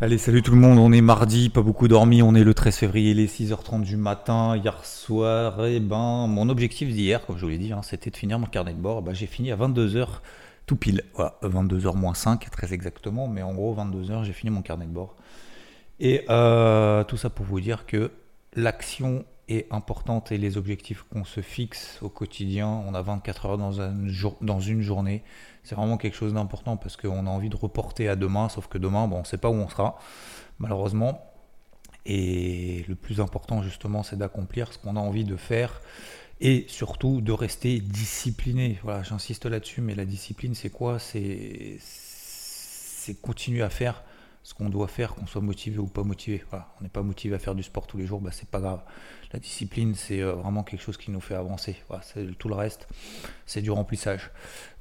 Allez, 0.00 0.18
salut 0.18 0.42
tout 0.42 0.50
le 0.50 0.58
monde, 0.58 0.80
on 0.80 0.90
est 0.90 1.00
mardi, 1.00 1.50
pas 1.50 1.62
beaucoup 1.62 1.86
dormi, 1.86 2.20
on 2.20 2.34
est 2.34 2.42
le 2.42 2.52
13 2.52 2.76
février, 2.78 3.12
il 3.12 3.20
est 3.20 3.32
6h30 3.32 3.82
du 3.82 3.96
matin, 3.96 4.56
hier 4.56 4.84
soir, 4.84 5.64
et 5.66 5.78
ben 5.78 6.26
mon 6.26 6.48
objectif 6.48 6.88
d'hier, 6.88 7.24
comme 7.24 7.36
je 7.36 7.42
vous 7.42 7.48
l'ai 7.48 7.58
dit, 7.58 7.72
hein, 7.72 7.80
c'était 7.82 8.10
de 8.10 8.16
finir 8.16 8.40
mon 8.40 8.46
carnet 8.46 8.72
de 8.72 8.80
bord, 8.80 9.02
ben, 9.02 9.14
j'ai 9.14 9.26
fini 9.26 9.52
à 9.52 9.56
22h 9.56 10.08
tout 10.66 10.74
pile, 10.74 11.04
voilà, 11.14 11.38
22h 11.44 11.96
moins 11.96 12.14
5 12.14 12.50
très 12.50 12.74
exactement, 12.74 13.28
mais 13.28 13.42
en 13.42 13.54
gros 13.54 13.72
22h 13.72 14.24
j'ai 14.24 14.32
fini 14.32 14.50
mon 14.50 14.62
carnet 14.62 14.86
de 14.86 14.90
bord. 14.90 15.14
Et 16.00 16.24
euh, 16.28 17.04
tout 17.04 17.16
ça 17.16 17.30
pour 17.30 17.46
vous 17.46 17.60
dire 17.60 17.86
que 17.86 18.10
l'action 18.56 19.24
est 19.48 19.72
importante 19.72 20.32
et 20.32 20.38
les 20.38 20.56
objectifs 20.56 21.04
qu'on 21.10 21.24
se 21.24 21.40
fixe 21.40 21.98
au 22.02 22.08
quotidien, 22.08 22.66
on 22.66 22.94
a 22.94 23.02
24 23.02 23.46
heures 23.46 23.58
dans, 23.58 23.80
un 23.80 24.08
jour, 24.08 24.36
dans 24.40 24.60
une 24.60 24.80
journée, 24.80 25.22
c'est 25.62 25.74
vraiment 25.74 25.96
quelque 25.96 26.16
chose 26.16 26.34
d'important 26.34 26.76
parce 26.76 26.96
qu'on 26.96 27.26
a 27.26 27.30
envie 27.30 27.50
de 27.50 27.56
reporter 27.56 28.08
à 28.08 28.16
demain, 28.16 28.48
sauf 28.48 28.66
que 28.68 28.78
demain, 28.78 29.06
bon, 29.06 29.16
on 29.16 29.20
ne 29.20 29.24
sait 29.24 29.38
pas 29.38 29.50
où 29.50 29.54
on 29.54 29.68
sera, 29.68 29.98
malheureusement. 30.58 31.30
Et 32.06 32.84
le 32.88 32.94
plus 32.94 33.20
important 33.20 33.62
justement, 33.62 34.02
c'est 34.02 34.16
d'accomplir 34.16 34.72
ce 34.72 34.78
qu'on 34.78 34.96
a 34.96 35.00
envie 35.00 35.24
de 35.24 35.36
faire 35.36 35.80
et 36.40 36.66
surtout 36.68 37.20
de 37.20 37.32
rester 37.32 37.80
discipliné. 37.80 38.78
Voilà, 38.82 39.02
j'insiste 39.02 39.46
là-dessus, 39.46 39.80
mais 39.80 39.94
la 39.94 40.04
discipline, 40.04 40.54
c'est 40.54 40.70
quoi? 40.70 40.98
C'est 40.98 41.78
continuer 43.22 43.62
à 43.62 43.70
faire 43.70 44.02
ce 44.44 44.52
qu'on 44.52 44.68
doit 44.68 44.88
faire, 44.88 45.14
qu'on 45.14 45.26
soit 45.26 45.40
motivé 45.40 45.78
ou 45.78 45.86
pas 45.86 46.04
motivé. 46.04 46.44
On 46.52 46.82
n'est 46.82 46.90
pas 46.90 47.02
motivé 47.02 47.34
à 47.34 47.38
faire 47.38 47.54
du 47.54 47.62
sport 47.62 47.86
tous 47.86 47.96
les 47.96 48.06
jours, 48.06 48.20
bah, 48.20 48.30
c'est 48.30 48.48
pas 48.48 48.60
grave. 48.60 48.82
La 49.32 49.38
discipline, 49.38 49.94
c'est 49.94 50.20
euh, 50.20 50.34
vraiment 50.34 50.62
quelque 50.62 50.82
chose 50.82 50.98
qui 50.98 51.10
nous 51.10 51.20
fait 51.20 51.34
avancer. 51.34 51.76
Voilà, 51.88 52.04
tout 52.38 52.48
le 52.48 52.54
reste, 52.54 52.86
c'est 53.46 53.62
du 53.62 53.70
remplissage. 53.70 54.30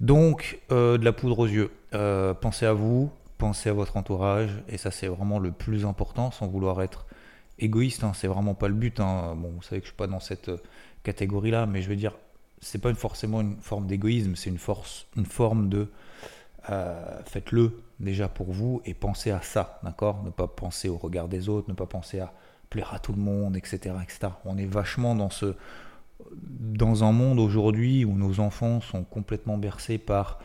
Donc, 0.02 0.60
euh, 0.72 0.98
de 0.98 1.06
la 1.06 1.14
poudre 1.14 1.40
aux 1.40 1.48
yeux. 1.48 1.72
Euh, 1.94 2.34
pensez 2.34 2.66
à 2.66 2.74
vous, 2.74 3.10
pensez 3.38 3.70
à 3.70 3.74
votre 3.74 3.96
entourage, 3.96 4.52
et 4.68 4.78
ça, 4.78 4.92
c'est 4.92 5.08
vraiment 5.08 5.40
le 5.40 5.54
plus 5.54 5.86
important, 5.86 6.30
sans 6.32 6.48
vouloir 6.48 6.82
être 6.82 7.06
égoïste. 7.58 8.04
Hein, 8.04 8.12
c'est 8.14 8.28
vraiment 8.28 8.56
pas 8.56 8.68
le 8.68 8.76
but. 8.76 9.00
Hein. 9.00 9.34
Bon, 9.38 9.50
vous 9.56 9.64
savez 9.64 9.80
que 9.80 9.88
je 9.88 9.92
suis 9.92 9.98
pas 9.98 10.08
dans 10.08 10.20
cette 10.20 10.52
catégorie-là, 11.04 11.68
mais 11.68 11.82
je 11.82 11.88
veux 11.88 11.96
dire, 11.96 12.18
c'est 12.60 12.82
pas 12.82 12.94
forcément 12.94 13.40
une 13.40 13.58
forme 13.62 13.88
d'égoïsme, 13.88 14.36
c'est 14.36 14.50
une 14.50 14.58
force, 14.58 15.08
une 15.16 15.26
forme 15.26 15.70
de 15.70 15.88
euh, 16.70 17.20
faites-le 17.26 17.82
déjà 18.00 18.28
pour 18.28 18.52
vous 18.52 18.82
et 18.86 18.94
pensez 18.94 19.32
à 19.32 19.42
ça, 19.42 19.80
d'accord? 19.84 20.24
Ne 20.24 20.30
pas 20.30 20.48
penser 20.48 20.90
au 20.90 20.98
regard 20.98 21.28
des 21.28 21.50
autres, 21.50 21.70
ne 21.70 21.76
pas 21.76 21.86
penser 21.86 22.20
à 22.20 22.34
plaire 22.70 22.94
à 22.94 23.00
tout 23.00 23.14
le 23.14 23.22
monde, 23.22 23.56
etc., 23.56 23.96
etc. 24.02 24.34
On 24.46 24.58
est 24.58 24.66
vachement 24.66 25.16
dans 25.16 25.30
ce 25.30 25.56
dans 26.38 27.04
un 27.04 27.12
monde 27.12 27.40
aujourd'hui 27.40 28.06
où 28.06 28.14
nos 28.14 28.40
enfants 28.40 28.82
sont 28.82 29.04
complètement 29.04 29.58
bercés 29.58 29.98
par 29.98 30.40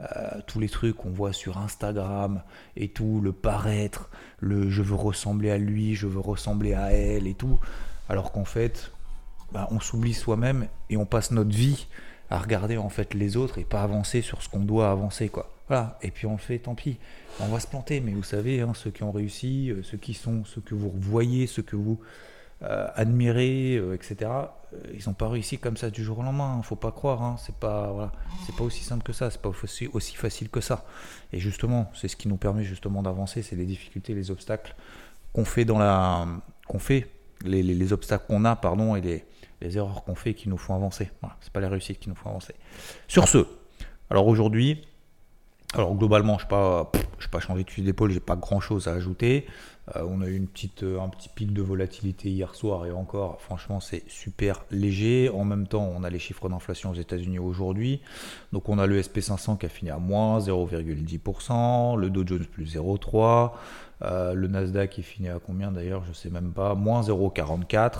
euh, 0.00 0.40
tous 0.46 0.60
les 0.60 0.68
trucs 0.68 0.96
qu'on 0.96 1.10
voit 1.10 1.32
sur 1.32 1.58
Instagram 1.58 2.42
et 2.76 2.88
tout, 2.88 3.20
le 3.20 3.32
paraître, 3.32 4.10
le 4.40 4.70
je 4.70 4.82
veux 4.82 4.94
ressembler 4.94 5.50
à 5.50 5.58
lui, 5.58 5.94
je 5.94 6.06
veux 6.06 6.20
ressembler 6.20 6.74
à 6.74 6.92
elle 6.92 7.26
et 7.26 7.34
tout, 7.34 7.58
alors 8.08 8.32
qu'en 8.32 8.44
fait, 8.44 8.90
bah, 9.52 9.68
on 9.70 9.80
s'oublie 9.80 10.14
soi-même 10.14 10.66
et 10.90 10.96
on 10.96 11.06
passe 11.06 11.30
notre 11.30 11.54
vie 11.54 11.86
à 12.30 12.38
regarder 12.38 12.78
en 12.78 12.88
fait 12.88 13.12
les 13.14 13.36
autres 13.36 13.58
et 13.58 13.64
pas 13.64 13.82
avancer 13.82 14.22
sur 14.22 14.42
ce 14.42 14.48
qu'on 14.48 14.64
doit 14.64 14.90
avancer 14.90 15.28
quoi. 15.28 15.51
Et 16.02 16.10
puis 16.10 16.26
on 16.26 16.32
le 16.32 16.38
fait, 16.38 16.58
tant 16.58 16.74
pis. 16.74 16.98
On 17.40 17.46
va 17.46 17.60
se 17.60 17.66
planter, 17.66 18.00
mais 18.00 18.12
vous 18.12 18.22
savez, 18.22 18.60
hein, 18.60 18.72
ceux 18.74 18.90
qui 18.90 19.02
ont 19.02 19.12
réussi, 19.12 19.70
euh, 19.70 19.82
ceux 19.82 19.98
qui 19.98 20.14
sont, 20.14 20.44
ceux 20.44 20.60
que 20.60 20.74
vous 20.74 20.92
voyez, 20.94 21.46
ceux 21.46 21.62
que 21.62 21.76
vous 21.76 22.00
euh, 22.62 22.86
admirez, 22.94 23.76
euh, 23.76 23.94
etc. 23.94 24.30
ils 24.94 25.08
n'ont 25.08 25.14
pas 25.14 25.28
réussi 25.28 25.58
comme 25.58 25.76
ça 25.76 25.90
du 25.90 26.04
jour 26.04 26.18
au 26.18 26.22
lendemain. 26.22 26.60
Faut 26.62 26.76
pas 26.76 26.92
croire, 26.92 27.22
hein, 27.22 27.36
c'est 27.38 27.54
pas, 27.56 27.90
voilà, 27.92 28.12
c'est 28.46 28.54
pas 28.54 28.64
aussi 28.64 28.84
simple 28.84 29.02
que 29.02 29.12
ça, 29.12 29.30
c'est 29.30 29.40
pas 29.40 29.50
aussi, 29.50 30.14
facile 30.14 30.48
que 30.48 30.60
ça. 30.60 30.84
Et 31.32 31.40
justement, 31.40 31.90
c'est 31.94 32.08
ce 32.08 32.16
qui 32.16 32.28
nous 32.28 32.36
permet 32.36 32.64
justement 32.64 33.02
d'avancer, 33.02 33.42
c'est 33.42 33.56
les 33.56 33.66
difficultés, 33.66 34.14
les 34.14 34.30
obstacles 34.30 34.74
qu'on 35.32 35.44
fait 35.44 35.64
dans 35.64 35.78
la, 35.78 36.26
qu'on 36.68 36.78
fait, 36.78 37.08
les, 37.44 37.62
les 37.62 37.92
obstacles 37.92 38.26
qu'on 38.26 38.44
a, 38.44 38.54
pardon, 38.56 38.94
et 38.96 39.00
les 39.00 39.24
les 39.62 39.76
erreurs 39.78 40.04
qu'on 40.04 40.14
fait 40.14 40.34
qui 40.34 40.48
nous 40.48 40.58
font 40.58 40.74
avancer. 40.74 41.10
Voilà, 41.20 41.36
c'est 41.40 41.52
pas 41.52 41.60
les 41.60 41.66
réussites 41.66 42.00
qui 42.00 42.08
nous 42.08 42.14
font 42.14 42.30
avancer. 42.30 42.54
Sur 43.08 43.28
ce, 43.28 43.46
alors 44.10 44.26
aujourd'hui, 44.26 44.86
alors 45.74 45.94
globalement, 45.94 46.38
je 46.38 46.44
n'ai 46.44 46.48
pas, 46.48 46.90
pas 47.30 47.40
changé 47.40 47.64
de 47.64 47.70
fusil 47.70 47.86
d'épaule, 47.86 48.10
j'ai 48.10 48.20
pas 48.20 48.36
grand 48.36 48.60
chose 48.60 48.88
à 48.88 48.92
ajouter. 48.92 49.46
Euh, 49.96 50.06
on 50.06 50.20
a 50.20 50.26
eu 50.26 50.36
une 50.36 50.46
petite, 50.46 50.84
un 50.84 51.08
petit 51.08 51.28
pic 51.28 51.52
de 51.52 51.62
volatilité 51.62 52.30
hier 52.30 52.54
soir 52.54 52.86
et 52.86 52.92
encore, 52.92 53.40
franchement, 53.40 53.80
c'est 53.80 54.04
super 54.08 54.64
léger. 54.70 55.28
En 55.30 55.44
même 55.44 55.66
temps, 55.66 55.90
on 55.96 56.04
a 56.04 56.10
les 56.10 56.18
chiffres 56.18 56.48
d'inflation 56.48 56.90
aux 56.90 56.94
États-Unis 56.94 57.38
aujourd'hui. 57.38 58.00
Donc, 58.52 58.68
on 58.68 58.78
a 58.78 58.86
le 58.86 59.00
SP500 59.00 59.58
qui 59.58 59.66
a 59.66 59.68
fini 59.68 59.90
à 59.90 59.98
moins 59.98 60.38
0,10%, 60.38 61.96
le 61.96 62.10
Dow 62.10 62.26
Jones 62.26 62.44
plus 62.44 62.76
0,3%, 62.76 63.50
euh, 64.02 64.34
le 64.34 64.48
Nasdaq 64.48 64.90
qui 64.90 65.02
finit 65.02 65.28
à 65.28 65.38
combien 65.44 65.72
d'ailleurs, 65.72 66.04
je 66.04 66.10
ne 66.10 66.14
sais 66.14 66.30
même 66.30 66.52
pas, 66.52 66.74
moins 66.74 67.02
0,44% 67.02 67.92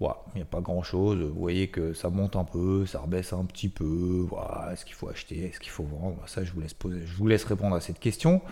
il 0.00 0.36
n'y 0.36 0.42
a 0.42 0.46
pas 0.46 0.60
grand 0.60 0.82
chose. 0.82 1.18
Vous 1.20 1.40
voyez 1.40 1.68
que 1.68 1.92
ça 1.92 2.10
monte 2.10 2.36
un 2.36 2.44
peu, 2.44 2.86
ça 2.86 3.00
rebaisse 3.00 3.32
un 3.32 3.44
petit 3.44 3.68
peu. 3.68 4.26
Voilà, 4.28 4.70
est-ce 4.72 4.84
qu'il 4.84 4.94
faut 4.94 5.08
acheter, 5.08 5.46
est-ce 5.46 5.60
qu'il 5.60 5.70
faut 5.70 5.84
vendre? 5.84 6.18
Ça, 6.26 6.44
je 6.44 6.52
vous 6.52 6.60
laisse 6.60 6.74
poser, 6.74 7.00
je 7.04 7.16
vous 7.16 7.26
laisse 7.26 7.44
répondre 7.44 7.74
à 7.74 7.80
cette 7.80 7.98
question. 7.98 8.42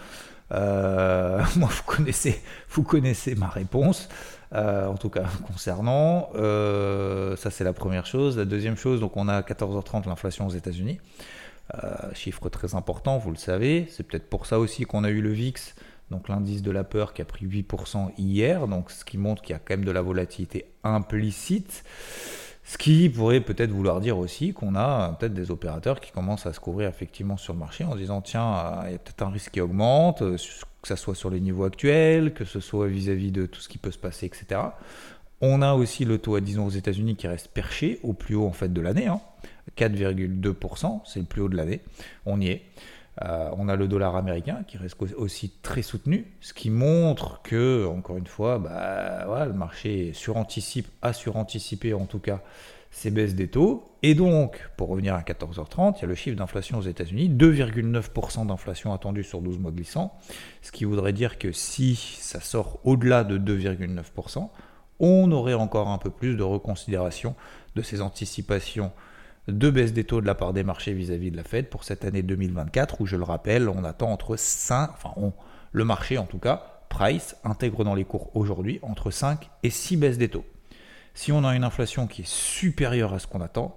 Euh, 0.52 1.42
moi, 1.56 1.68
vous 1.68 1.82
connaissez, 1.84 2.40
vous 2.70 2.82
connaissez 2.82 3.34
ma 3.34 3.48
réponse, 3.48 4.08
euh, 4.54 4.86
en 4.86 4.96
tout 4.96 5.10
cas 5.10 5.24
concernant. 5.46 6.30
Euh, 6.34 7.36
ça, 7.36 7.50
c'est 7.50 7.64
la 7.64 7.72
première 7.72 8.06
chose. 8.06 8.38
La 8.38 8.44
deuxième 8.44 8.76
chose, 8.76 9.00
donc 9.00 9.16
on 9.16 9.28
a 9.28 9.34
à 9.34 9.42
14h30 9.42 10.06
l'inflation 10.08 10.46
aux 10.46 10.50
États-Unis. 10.50 11.00
chiffre 12.14 12.48
très 12.50 12.74
important, 12.74 13.18
vous 13.18 13.30
le 13.30 13.36
savez. 13.36 13.86
C'est 13.90 14.02
peut-être 14.02 14.28
pour 14.28 14.46
ça 14.46 14.58
aussi 14.58 14.84
qu'on 14.84 15.04
a 15.04 15.10
eu 15.10 15.22
le 15.22 15.32
VIX 15.32 15.74
donc 16.12 16.28
l'indice 16.28 16.62
de 16.62 16.70
la 16.70 16.84
peur 16.84 17.14
qui 17.14 17.22
a 17.22 17.24
pris 17.24 17.46
8% 17.46 18.12
hier, 18.18 18.68
donc 18.68 18.90
ce 18.90 19.04
qui 19.04 19.18
montre 19.18 19.42
qu'il 19.42 19.54
y 19.54 19.56
a 19.56 19.58
quand 19.58 19.74
même 19.74 19.84
de 19.84 19.90
la 19.90 20.02
volatilité 20.02 20.66
implicite. 20.84 21.84
Ce 22.64 22.78
qui 22.78 23.08
pourrait 23.08 23.40
peut-être 23.40 23.72
vouloir 23.72 24.00
dire 24.00 24.18
aussi 24.18 24.52
qu'on 24.52 24.76
a 24.76 25.16
peut-être 25.18 25.34
des 25.34 25.50
opérateurs 25.50 26.00
qui 26.00 26.12
commencent 26.12 26.46
à 26.46 26.52
se 26.52 26.60
couvrir 26.60 26.88
effectivement 26.88 27.36
sur 27.36 27.54
le 27.54 27.58
marché 27.58 27.82
en 27.82 27.96
disant 27.96 28.20
tiens, 28.20 28.54
euh, 28.54 28.82
il 28.86 28.92
y 28.92 28.94
a 28.94 28.98
peut-être 28.98 29.22
un 29.22 29.30
risque 29.30 29.50
qui 29.50 29.60
augmente, 29.60 30.22
euh, 30.22 30.36
que 30.80 30.88
ce 30.88 30.96
soit 30.96 31.14
sur 31.16 31.30
les 31.30 31.40
niveaux 31.40 31.64
actuels, 31.64 32.34
que 32.34 32.44
ce 32.44 32.60
soit 32.60 32.86
vis-à-vis 32.86 33.32
de 33.32 33.46
tout 33.46 33.60
ce 33.60 33.68
qui 33.68 33.78
peut 33.78 33.90
se 33.90 33.98
passer, 33.98 34.26
etc. 34.26 34.60
On 35.40 35.60
a 35.60 35.72
aussi 35.74 36.04
le 36.04 36.18
taux 36.18 36.36
à 36.36 36.40
10 36.40 36.60
ans 36.60 36.66
aux 36.66 36.70
États-Unis 36.70 37.16
qui 37.16 37.26
reste 37.26 37.48
perché 37.48 37.98
au 38.04 38.12
plus 38.12 38.36
haut 38.36 38.46
en 38.46 38.52
fait 38.52 38.72
de 38.72 38.80
l'année, 38.80 39.08
4,2%, 39.76 40.86
hein. 40.86 41.00
c'est 41.04 41.18
le 41.18 41.26
plus 41.26 41.42
haut 41.42 41.48
de 41.48 41.56
l'année, 41.56 41.80
on 42.26 42.40
y 42.40 42.48
est. 42.48 42.62
Euh, 43.20 43.50
on 43.58 43.68
a 43.68 43.76
le 43.76 43.88
dollar 43.88 44.16
américain 44.16 44.64
qui 44.66 44.78
reste 44.78 44.96
aussi 45.16 45.52
très 45.62 45.82
soutenu, 45.82 46.32
ce 46.40 46.54
qui 46.54 46.70
montre 46.70 47.42
que, 47.42 47.86
encore 47.86 48.16
une 48.16 48.26
fois, 48.26 48.58
bah, 48.58 49.44
le 49.44 49.52
marché 49.52 50.12
suranticipe, 50.14 50.88
a 51.02 51.12
suranticipé 51.12 51.92
en 51.92 52.06
tout 52.06 52.20
cas 52.20 52.40
ces 52.90 53.10
baisses 53.10 53.34
des 53.34 53.48
taux. 53.48 53.90
Et 54.02 54.14
donc, 54.14 54.70
pour 54.76 54.88
revenir 54.88 55.14
à 55.14 55.20
14h30, 55.20 55.96
il 55.98 56.02
y 56.02 56.04
a 56.04 56.08
le 56.08 56.14
chiffre 56.14 56.36
d'inflation 56.36 56.78
aux 56.78 56.82
États-Unis, 56.82 57.28
2,9% 57.30 58.46
d'inflation 58.46 58.92
attendue 58.92 59.24
sur 59.24 59.40
12 59.40 59.58
mois 59.58 59.72
glissants, 59.72 60.18
ce 60.62 60.72
qui 60.72 60.84
voudrait 60.84 61.12
dire 61.12 61.38
que 61.38 61.52
si 61.52 61.96
ça 61.96 62.40
sort 62.40 62.78
au-delà 62.84 63.24
de 63.24 63.38
2,9%, 63.38 64.48
on 65.00 65.32
aurait 65.32 65.54
encore 65.54 65.88
un 65.88 65.98
peu 65.98 66.10
plus 66.10 66.36
de 66.36 66.42
reconsidération 66.42 67.34
de 67.74 67.82
ces 67.82 68.00
anticipations 68.00 68.92
de 69.48 69.70
baisse 69.70 69.92
des 69.92 70.04
taux 70.04 70.20
de 70.20 70.26
la 70.26 70.34
part 70.34 70.52
des 70.52 70.62
marchés 70.62 70.92
vis-à-vis 70.92 71.30
de 71.30 71.36
la 71.36 71.44
Fed 71.44 71.68
pour 71.68 71.84
cette 71.84 72.04
année 72.04 72.22
2024, 72.22 73.00
où 73.00 73.06
je 73.06 73.16
le 73.16 73.24
rappelle, 73.24 73.68
on 73.68 73.84
attend 73.84 74.10
entre 74.10 74.36
5, 74.36 74.90
enfin 74.92 75.14
le 75.72 75.84
marché 75.84 76.18
en 76.18 76.26
tout 76.26 76.38
cas, 76.38 76.68
Price 76.88 77.36
intègre 77.42 77.84
dans 77.84 77.94
les 77.94 78.04
cours 78.04 78.30
aujourd'hui 78.36 78.78
entre 78.82 79.10
5 79.10 79.48
et 79.62 79.70
6 79.70 79.96
baisses 79.96 80.18
des 80.18 80.28
taux. 80.28 80.44
Si 81.14 81.32
on 81.32 81.44
a 81.44 81.56
une 81.56 81.64
inflation 81.64 82.06
qui 82.06 82.22
est 82.22 82.28
supérieure 82.28 83.14
à 83.14 83.18
ce 83.18 83.26
qu'on 83.26 83.40
attend, 83.40 83.76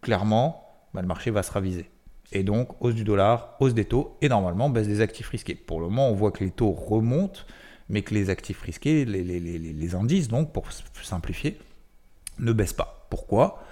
clairement, 0.00 0.68
bah, 0.94 1.02
le 1.02 1.08
marché 1.08 1.30
va 1.30 1.42
se 1.42 1.50
raviser. 1.50 1.90
Et 2.30 2.44
donc, 2.44 2.80
hausse 2.80 2.94
du 2.94 3.04
dollar, 3.04 3.56
hausse 3.60 3.74
des 3.74 3.84
taux 3.84 4.16
et 4.22 4.28
normalement 4.28 4.70
baisse 4.70 4.88
des 4.88 5.00
actifs 5.00 5.28
risqués. 5.28 5.54
Pour 5.54 5.80
le 5.80 5.86
moment, 5.86 6.08
on 6.08 6.14
voit 6.14 6.30
que 6.30 6.42
les 6.44 6.50
taux 6.50 6.70
remontent, 6.70 7.40
mais 7.88 8.02
que 8.02 8.14
les 8.14 8.30
actifs 8.30 8.62
risqués, 8.62 9.04
les 9.04 9.94
indices, 9.94 10.28
donc 10.28 10.52
pour 10.52 10.66
simplifier, 11.02 11.58
ne 12.38 12.52
baissent 12.52 12.72
pas. 12.72 13.06
Pourquoi? 13.10 13.62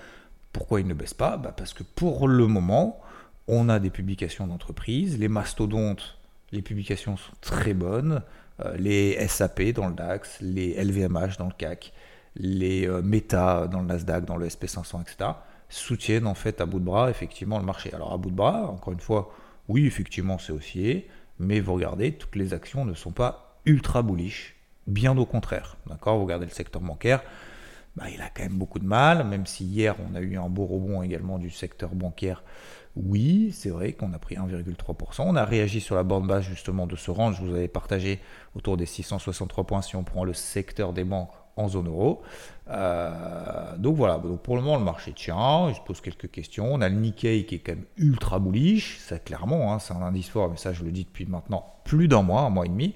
Pourquoi 0.52 0.80
il 0.80 0.86
ne 0.86 0.94
baisse 0.94 1.14
pas? 1.14 1.36
Bah, 1.36 1.52
Parce 1.56 1.72
que 1.72 1.82
pour 1.82 2.28
le 2.28 2.46
moment, 2.46 3.00
on 3.48 3.68
a 3.68 3.78
des 3.78 3.90
publications 3.90 4.46
d'entreprises, 4.46 5.18
les 5.18 5.28
mastodontes 5.28 6.18
Les 6.52 6.62
publications 6.62 7.16
sont 7.16 7.32
très 7.40 7.74
bonnes. 7.74 8.22
Euh, 8.64 8.76
les 8.76 9.16
SAP 9.28 9.72
dans 9.72 9.88
le 9.88 9.94
DAX, 9.94 10.38
les 10.40 10.74
LVMH 10.82 11.38
dans 11.38 11.46
le 11.46 11.54
CAC, 11.56 11.92
les 12.36 12.86
euh, 12.86 13.02
Meta 13.02 13.66
dans 13.68 13.80
le 13.80 13.86
Nasdaq, 13.86 14.24
dans 14.24 14.36
le 14.36 14.46
SP500, 14.48 15.02
etc. 15.02 15.30
soutiennent 15.68 16.26
en 16.26 16.34
fait 16.34 16.60
à 16.60 16.66
bout 16.66 16.80
de 16.80 16.84
bras 16.84 17.10
effectivement 17.10 17.58
le 17.58 17.64
marché. 17.64 17.92
Alors 17.94 18.12
à 18.12 18.18
bout 18.18 18.30
de 18.30 18.36
bras, 18.36 18.66
encore 18.66 18.92
une 18.92 19.00
fois, 19.00 19.32
oui, 19.68 19.86
effectivement, 19.86 20.38
c'est 20.38 20.52
haussier, 20.52 21.08
mais 21.38 21.60
vous 21.60 21.74
regardez, 21.74 22.12
toutes 22.12 22.36
les 22.36 22.52
actions 22.52 22.84
ne 22.84 22.94
sont 22.94 23.12
pas 23.12 23.60
ultra 23.64 24.02
bullish, 24.02 24.56
bien 24.86 25.16
au 25.16 25.26
contraire. 25.26 25.76
D'accord? 25.86 26.18
Vous 26.18 26.24
regardez 26.24 26.46
le 26.46 26.52
secteur 26.52 26.82
bancaire, 26.82 27.22
bah, 27.96 28.04
il 28.12 28.20
a 28.20 28.30
quand 28.30 28.42
même 28.42 28.58
beaucoup 28.58 28.78
de 28.78 28.86
mal, 28.86 29.26
même 29.26 29.46
si 29.46 29.64
hier 29.64 29.96
on 30.10 30.14
a 30.14 30.20
eu 30.20 30.36
un 30.36 30.48
beau 30.48 30.66
rebond 30.66 31.02
également 31.02 31.38
du 31.38 31.50
secteur 31.50 31.94
bancaire. 31.94 32.42
Oui, 32.96 33.50
c'est 33.52 33.70
vrai 33.70 33.92
qu'on 33.92 34.12
a 34.12 34.18
pris 34.18 34.34
1,3%. 34.34 35.22
On 35.24 35.36
a 35.36 35.44
réagi 35.44 35.80
sur 35.80 35.94
la 35.94 36.02
bande 36.02 36.26
basse 36.26 36.44
justement 36.44 36.86
de 36.86 36.96
ce 36.96 37.10
range. 37.10 37.36
Je 37.40 37.46
vous 37.46 37.54
avais 37.54 37.68
partagé 37.68 38.20
autour 38.56 38.76
des 38.76 38.86
663 38.86 39.64
points 39.64 39.82
si 39.82 39.94
on 39.96 40.02
prend 40.02 40.24
le 40.24 40.34
secteur 40.34 40.92
des 40.92 41.04
banques 41.04 41.30
en 41.56 41.68
zone 41.68 41.88
euro. 41.88 42.22
Euh, 42.68 43.76
donc 43.76 43.96
voilà, 43.96 44.18
donc 44.18 44.40
pour 44.42 44.56
le 44.56 44.62
moment 44.62 44.78
le 44.78 44.84
marché 44.84 45.12
tient, 45.12 45.68
il 45.68 45.74
se 45.74 45.80
pose 45.80 46.00
quelques 46.00 46.30
questions. 46.30 46.72
On 46.72 46.80
a 46.80 46.88
le 46.88 46.96
Nikkei 46.96 47.44
qui 47.46 47.56
est 47.56 47.58
quand 47.58 47.72
même 47.72 47.86
ultra 47.96 48.38
bullish, 48.38 48.98
ça 48.98 49.18
clairement, 49.18 49.72
hein, 49.72 49.78
c'est 49.78 49.94
un 49.94 50.02
indice 50.02 50.28
fort, 50.28 50.50
mais 50.50 50.56
ça 50.56 50.72
je 50.72 50.84
le 50.84 50.90
dis 50.90 51.04
depuis 51.04 51.26
maintenant 51.26 51.64
plus 51.84 52.08
d'un 52.08 52.22
mois, 52.22 52.42
un 52.42 52.50
mois 52.50 52.66
et 52.66 52.68
demi. 52.68 52.94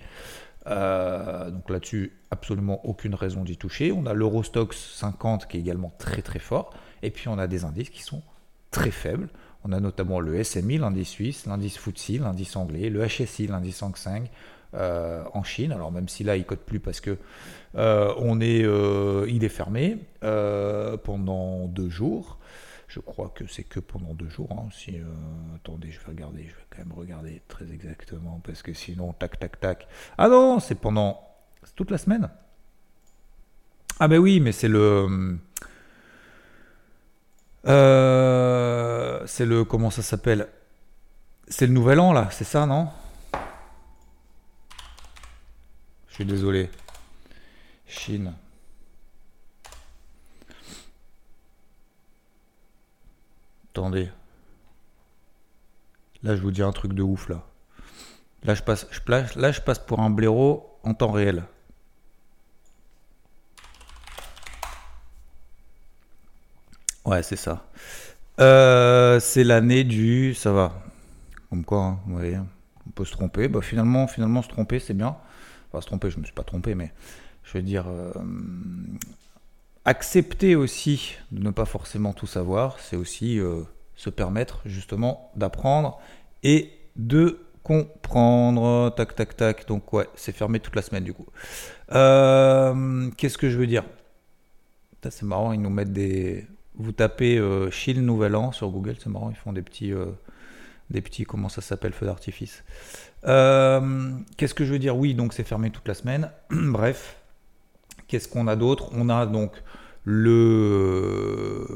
Euh, 0.67 1.51
donc 1.51 1.69
là-dessus, 1.69 2.13
absolument 2.31 2.85
aucune 2.87 3.15
raison 3.15 3.45
d'y 3.45 3.57
toucher. 3.57 3.93
On 3.93 4.07
a 4.07 4.15
l'Eurostox 4.15 4.77
50 4.95 5.47
qui 5.47 5.59
est 5.59 5.61
également 5.61 5.93
très 5.99 6.23
très 6.23 6.39
fort. 6.39 6.73
Et 7.03 7.11
puis 7.11 7.29
on 7.29 7.39
a 7.39 7.47
des 7.47 7.65
indices 7.65 7.91
qui 7.91 8.03
sont 8.03 8.23
très 8.71 8.91
faibles. 8.91 9.29
On 9.65 9.73
a 9.73 9.81
notamment 9.81 10.21
le 10.21 10.43
SMI, 10.43 10.79
l'indice 10.79 11.09
suisse, 11.09 11.47
l'indice 11.47 11.79
FTSE, 11.79 12.21
l'indice 12.21 12.57
anglais, 12.57 12.91
le 12.91 13.07
HSI, 13.07 13.47
l'indice 13.47 13.83
Hang 13.83 13.97
Seng 13.97 14.29
euh, 14.75 15.23
en 15.33 15.43
Chine. 15.43 15.73
Alors 15.73 15.93
même 15.93 16.09
si 16.09 16.25
là 16.25 16.37
il 16.37 16.45
cote 16.45 16.61
plus 16.61 16.81
parce 16.81 17.01
que 17.01 17.17
euh, 17.77 18.13
on 18.19 18.41
est, 18.41 18.65
il 19.29 19.45
est 19.45 19.49
fermé 19.49 19.99
pendant 20.21 21.67
deux 21.67 21.91
jours. 21.91 22.39
Je 22.95 23.01
crois 23.01 23.29
que 23.35 23.45
c'est 23.49 23.65
que 23.65 23.81
pendant 23.81 24.15
deux 24.15 24.29
jours. 24.29 24.53
Hein. 24.53 24.69
Euh, 24.93 25.05
attendez, 25.57 25.91
je 25.91 25.99
vais 25.99 26.07
regarder, 26.07 26.45
je 26.45 26.55
vais 26.55 26.67
quand 26.71 26.79
même 26.79 26.93
regarder 26.93 27.43
très 27.49 27.73
exactement 27.73 28.41
parce 28.45 28.63
que 28.63 28.73
sinon, 28.73 29.13
tac, 29.13 29.37
tac, 29.37 29.59
tac. 29.59 29.89
Ah 30.17 30.29
non, 30.29 30.61
c'est 30.61 30.77
pendant 30.77 31.21
toute 31.75 31.91
la 31.91 31.99
semaine. 31.99 32.31
Ah 33.99 34.07
ben 34.07 34.19
oui, 34.19 34.39
mais 34.39 34.53
c'est 34.53 34.69
le, 34.69 35.41
euh, 37.67 39.27
c'est 39.27 39.47
le 39.47 39.65
comment 39.65 39.91
ça 39.91 40.03
s'appelle? 40.03 40.47
C'est 41.49 41.67
le 41.67 41.73
nouvel 41.73 41.99
an 41.99 42.13
là, 42.13 42.29
c'est 42.31 42.45
ça, 42.45 42.65
non? 42.65 42.91
Je 46.11 46.15
suis 46.15 46.25
désolé. 46.25 46.71
Chine. 47.89 48.35
Attendez. 53.75 54.09
Là, 56.23 56.37
je 56.37 56.43
vous 56.43 56.53
dis 56.53 56.63
un 56.63 56.71
truc 56.71 56.93
de 56.93 57.03
ouf, 57.03 57.29
là. 57.29 57.43
Là, 58.45 58.55
je 58.55 58.63
passe, 58.63 58.87
je, 58.93 59.01
je 59.01 59.61
passe 59.63 59.81
pour 59.81 59.99
un 59.99 60.11
blaireau 60.11 60.79
en 60.85 60.95
temps 60.95 61.11
réel. 61.11 61.43
Ouais, 67.05 67.25
c'est 67.25 67.35
ça. 67.35 67.67
Euh, 68.39 69.19
c'est 69.19 69.43
l'année 69.43 69.83
du... 69.83 70.35
Ça 70.35 70.53
va. 70.53 70.81
Comme 71.51 71.65
quoi, 71.65 71.83
hein, 71.83 71.99
vous 72.07 72.15
voyez, 72.15 72.39
on 72.87 72.91
peut 72.91 73.05
se 73.05 73.11
tromper. 73.11 73.49
Bah, 73.49 73.61
finalement, 73.61 74.07
finalement, 74.07 74.43
se 74.43 74.49
tromper, 74.49 74.79
c'est 74.79 74.95
bien. 74.95 75.17
Enfin, 75.73 75.81
se 75.81 75.87
tromper, 75.87 76.11
je 76.11 76.21
me 76.21 76.25
suis 76.25 76.33
pas 76.33 76.45
trompé, 76.45 76.77
mais 76.77 76.93
je 77.43 77.59
veux 77.59 77.63
dire... 77.63 77.89
Euh, 77.89 78.13
accepter 79.85 80.57
aussi 80.57 81.17
de 81.31 81.43
ne 81.43 81.51
pas 81.51 81.65
forcément 81.65 82.13
tout 82.13 82.27
savoir, 82.27 82.79
c'est 82.81 82.97
aussi 82.97 83.39
euh, 83.39 83.63
se 83.97 84.11
permettre 84.11 84.63
justement 84.65 85.31
d'apprendre 85.37 86.01
et 86.43 86.71
de 86.97 87.41
comprendre. 87.63 88.95
Tac, 88.97 89.15
tac, 89.15 89.37
tac. 89.37 89.67
Donc 89.67 89.93
ouais, 89.93 90.09
c'est 90.15 90.35
fermé 90.35 90.61
toute 90.61 90.77
la 90.77 90.83
semaine 90.83 91.05
du 91.05 91.13
coup. 91.13 91.27
Euh, 91.93 93.11
qu'est-ce 93.17 93.39
que 93.39 93.51
je 93.51 93.59
veux 93.59 93.67
dire? 93.67 93.85
C'est 95.03 95.25
marrant, 95.25 95.53
ils 95.53 95.61
nous 95.61 95.69
mettent 95.69 95.93
des... 95.93 96.47
Vous 96.77 96.93
tapez 96.93 97.37
euh, 97.37 97.71
Chine 97.71 98.01
Nouvel 98.01 98.35
An 98.35 98.53
sur 98.53 98.71
Google, 98.71 98.97
c'est 98.99 99.11
marrant, 99.11 99.29
ils 99.29 99.37
font 99.37 99.53
des 99.53 99.61
petits... 99.61 99.93
des 100.89 101.03
petits, 101.03 101.25
comment 101.25 101.51
ça 101.51 101.61
s'appelle, 101.61 101.93
feux 101.93 102.07
d'artifice. 102.07 102.65
Qu'est-ce 103.23 104.55
que 104.55 104.65
je 104.65 104.73
veux 104.73 104.79
dire? 104.79 104.97
Oui, 104.97 105.13
donc 105.13 105.35
c'est 105.35 105.45
fermé 105.45 105.71
toute 105.71 105.87
la 105.87 105.93
semaine. 105.93 106.31
Bref, 106.51 107.19
Qu'est-ce 108.15 108.29
qu'on 108.29 108.47
a 108.47 108.55
d'autre? 108.55 108.91
On 108.93 109.09
a 109.09 109.27
donc 109.27 109.51
le, 110.05 111.67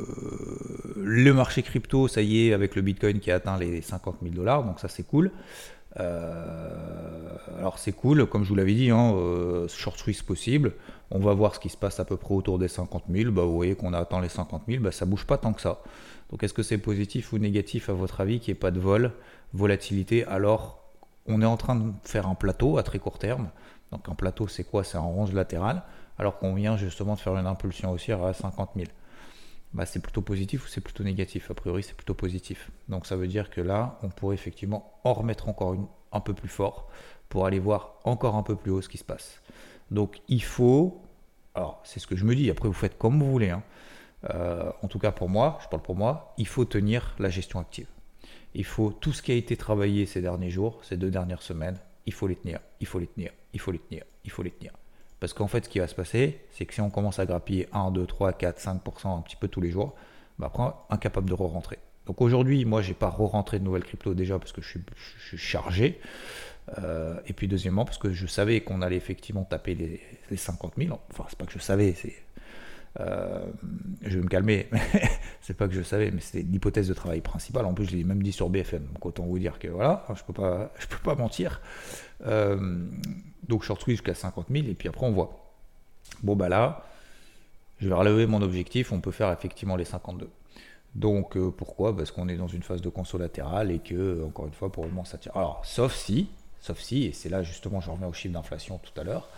le 0.95 1.33
marché 1.33 1.65
crypto, 1.65 2.07
ça 2.07 2.23
y 2.23 2.47
est, 2.47 2.53
avec 2.53 2.77
le 2.77 2.83
Bitcoin 2.83 3.19
qui 3.19 3.33
a 3.33 3.35
atteint 3.35 3.59
les 3.59 3.83
50 3.83 4.19
000 4.23 4.37
dollars, 4.37 4.63
donc 4.63 4.79
ça 4.79 4.87
c'est 4.87 5.03
cool. 5.03 5.33
Euh, 5.99 6.71
alors 7.59 7.81
c'est 7.81 7.91
cool, 7.91 8.27
comme 8.27 8.45
je 8.45 8.51
vous 8.51 8.55
l'avais 8.55 8.77
dit, 8.77 8.89
hein, 8.91 9.15
euh, 9.17 9.67
short 9.67 9.99
squeeze 9.99 10.23
possible. 10.23 10.75
On 11.11 11.19
va 11.19 11.35
voir 11.35 11.57
ce 11.57 11.59
qui 11.59 11.71
se 11.71 11.77
passe 11.77 11.99
à 11.99 12.05
peu 12.05 12.17
près 12.17 12.37
autour 12.37 12.61
des 12.61 12.69
50 12.69 13.07
000. 13.11 13.33
Bah, 13.33 13.43
vous 13.43 13.57
voyez 13.57 13.75
qu'on 13.75 13.93
a 13.93 13.99
atteint 13.99 14.21
les 14.21 14.29
50 14.29 14.63
000, 14.69 14.81
bah, 14.81 14.93
ça 14.93 15.07
bouge 15.07 15.27
pas 15.27 15.39
tant 15.39 15.53
que 15.53 15.61
ça. 15.61 15.83
Donc 16.31 16.45
est-ce 16.45 16.55
que 16.55 16.63
c'est 16.63 16.79
positif 16.79 17.33
ou 17.33 17.39
négatif 17.39 17.91
à 17.91 17.95
votre 17.95 18.21
avis 18.21 18.39
qu'il 18.39 18.53
n'y 18.55 18.59
ait 18.59 18.61
pas 18.61 18.71
de 18.71 18.79
vol, 18.79 19.11
volatilité? 19.55 20.25
Alors 20.27 20.85
on 21.27 21.43
est 21.43 21.47
en 21.47 21.57
train 21.57 21.75
de 21.75 21.91
faire 22.05 22.29
un 22.29 22.37
plateau 22.37 22.79
à 22.79 22.85
très 22.85 23.01
court 23.01 23.19
terme. 23.19 23.49
Donc 23.91 24.09
un 24.09 24.15
plateau 24.15 24.47
c'est 24.47 24.63
quoi? 24.63 24.85
C'est 24.85 24.99
un 24.99 25.01
range 25.01 25.33
latéral 25.33 25.83
alors 26.19 26.39
qu'on 26.39 26.55
vient 26.55 26.77
justement 26.77 27.15
de 27.15 27.21
faire 27.21 27.37
une 27.37 27.47
impulsion 27.47 27.93
haussière 27.93 28.23
à 28.23 28.33
50 28.33 28.71
000. 28.77 28.89
Bah, 29.75 29.87
c'est 29.87 30.01
plutôt 30.01 30.23
positif 30.23 30.65
ou 30.65 30.69
c'est 30.69 30.81
plutôt 30.81 31.05
négatif? 31.05 31.51
A 31.51 31.55
priori, 31.55 31.83
c'est 31.83 31.97
plutôt 31.97 32.15
positif. 32.15 32.71
Donc 32.89 33.07
ça 33.07 33.17
veut 33.17 33.29
dire 33.29 33.51
que 33.51 33.61
là, 33.61 33.99
on 34.03 34.09
pourrait 34.09 34.35
effectivement 34.35 34.99
en 35.05 35.13
remettre 35.13 35.49
encore 35.49 35.75
une, 35.75 35.87
un 36.13 36.21
peu 36.21 36.35
plus 36.35 36.49
fort 36.49 36.89
pour 37.29 37.47
aller 37.47 37.59
voir 37.59 37.95
encore 38.05 38.35
un 38.35 38.43
peu 38.43 38.57
plus 38.57 38.71
haut 38.71 38.81
ce 38.81 38.89
qui 38.89 38.99
se 38.99 39.05
passe. 39.05 39.43
Donc 39.91 40.21
il 40.29 40.43
faut, 40.43 41.03
alors 41.55 41.81
c'est 41.85 42.01
ce 42.01 42.07
que 42.07 42.17
je 42.17 42.25
me 42.25 42.35
dis, 42.35 42.51
après 42.51 42.69
vous 42.69 42.75
faites 42.75 42.99
comme 42.99 43.19
vous 43.21 43.31
voulez, 43.31 43.51
hein. 43.51 43.63
euh, 44.31 44.71
en 44.83 44.89
tout 44.89 44.99
cas 44.99 45.13
pour 45.13 45.29
moi, 45.29 45.59
je 45.63 45.69
parle 45.69 45.83
pour 45.83 45.97
moi, 45.97 46.35
il 46.39 46.47
faut 46.47 46.65
tenir 46.65 47.15
la 47.19 47.29
gestion 47.29 47.61
active. 47.61 47.87
Il 48.55 48.65
faut 48.65 48.93
tout 48.93 49.13
ce 49.13 49.23
qui 49.23 49.33
a 49.33 49.35
été 49.35 49.57
travaillé 49.57 50.07
ces 50.07 50.23
derniers 50.23 50.51
jours, 50.51 50.81
ces 50.83 50.97
deux 50.97 51.11
dernières 51.11 51.43
semaines, 51.43 51.79
il 52.07 52.13
faut 52.13 52.27
les 52.27 52.37
tenir, 52.37 52.61
il 52.81 52.87
faut 52.87 52.99
les 52.99 53.07
tenir, 53.07 53.31
il 53.53 53.61
faut 53.61 53.71
les 53.71 53.79
tenir, 53.79 54.05
il 54.25 54.31
faut 54.31 54.43
les 54.43 54.51
tenir. 54.51 54.73
Parce 55.21 55.33
qu'en 55.33 55.49
fait, 55.49 55.65
ce 55.65 55.69
qui 55.69 55.79
va 55.81 55.89
se 55.89 55.95
passer, 55.95 56.39
c'est 56.51 56.65
que 56.65 56.75
si 56.75 56.81
on 56.81 56.91
commence 56.91 57.19
à 57.19 57.27
grappiller 57.27 57.69
1, 57.73 57.91
2, 57.91 58.07
3, 58.07 58.33
4, 58.33 58.61
5% 58.61 59.19
un 59.19 59.21
petit 59.23 59.37
peu 59.37 59.49
tous 59.49 59.61
les 59.61 59.71
jours, 59.71 59.95
bah 60.39 60.47
après, 60.47 60.73
incapable 60.91 61.29
de 61.29 61.35
re-rentrer. 61.35 61.79
Donc 62.07 62.21
aujourd'hui, 62.21 62.65
moi, 62.65 62.81
j'ai 62.81 62.95
pas 62.95 63.11
re-rentré 63.11 63.59
de 63.59 63.65
nouvelles 63.65 63.85
cryptos 63.85 64.15
déjà 64.15 64.39
parce 64.39 64.53
que 64.53 64.63
je 64.63 64.79
suis, 65.19 65.39
chargé. 65.39 66.01
Euh, 66.79 67.19
et 67.27 67.33
puis 67.33 67.49
deuxièmement, 67.49 67.85
parce 67.85 67.99
que 67.99 68.13
je 68.13 68.27
savais 68.27 68.61
qu'on 68.61 68.83
allait 68.83 68.97
effectivement 68.97 69.45
taper 69.45 69.75
les, 69.75 70.01
les 70.31 70.37
50 70.37 70.75
000. 70.79 70.99
Enfin, 71.11 71.25
c'est 71.29 71.39
pas 71.39 71.47
que 71.47 71.53
je 71.53 71.59
savais, 71.59 71.95
c'est 71.95 72.15
euh, 73.01 73.45
je 74.03 74.17
vais 74.19 74.25
me 74.25 74.29
calmer, 74.29 74.69
c'est 75.41 75.57
pas 75.57 75.69
que 75.69 75.75
je 75.75 75.83
savais, 75.83 76.11
mais 76.11 76.21
c'était 76.21 76.43
l'hypothèse 76.43 76.89
de 76.89 76.95
travail 76.95 77.21
principale. 77.21 77.65
En 77.67 77.75
plus, 77.75 77.87
je 77.87 77.97
l'ai 77.97 78.05
même 78.05 78.23
dit 78.23 78.33
sur 78.33 78.49
BFM, 78.49 78.87
donc 78.93 79.07
autant 79.07 79.25
vous 79.25 79.39
dire 79.39 79.59
que 79.59 79.69
voilà, 79.69 80.05
je 80.15 80.23
peux 80.25 80.33
pas, 80.33 80.73
je 80.79 80.87
peux 80.87 80.99
pas 81.03 81.15
mentir. 81.15 81.61
Euh, 82.27 82.87
donc 83.49 83.63
short 83.63 83.81
squeeze 83.81 83.97
jusqu'à 83.97 84.15
50 84.15 84.47
000, 84.51 84.67
et 84.67 84.75
puis 84.75 84.89
après 84.89 85.07
on 85.07 85.13
voit. 85.13 85.55
Bon 86.23 86.37
bah 86.37 86.49
là, 86.49 86.85
je 87.79 87.89
vais 87.89 87.95
relever 87.95 88.27
mon 88.27 88.43
objectif, 88.43 88.93
on 88.93 89.01
peut 89.01 89.13
faire 89.13 89.33
effectivement 89.33 89.77
les 89.77 89.85
52. 89.85 90.29
Donc 90.95 91.37
euh, 91.37 91.51
pourquoi? 91.51 91.97
Parce 91.97 92.11
qu'on 92.11 92.29
est 92.29 92.37
dans 92.37 92.49
une 92.49 92.63
phase 92.63 92.81
de 92.81 92.89
conso 92.89 93.19
latérale 93.19 93.71
et 93.71 93.79
que, 93.79 94.25
encore 94.27 94.47
une 94.47 94.53
fois, 94.53 94.73
pour 94.73 94.85
le 94.85 94.91
moment 94.91 95.05
ça 95.05 95.19
tient. 95.19 95.33
Alors, 95.35 95.65
sauf 95.65 95.95
si, 95.95 96.29
sauf 96.61 96.79
si, 96.81 97.05
et 97.05 97.13
c'est 97.13 97.29
là 97.29 97.43
justement, 97.43 97.81
je 97.81 97.91
reviens 97.91 98.09
au 98.09 98.13
chiffre 98.13 98.35
d'inflation 98.35 98.79
tout 98.79 98.99
à 99.01 99.05
l'heure, 99.05 99.29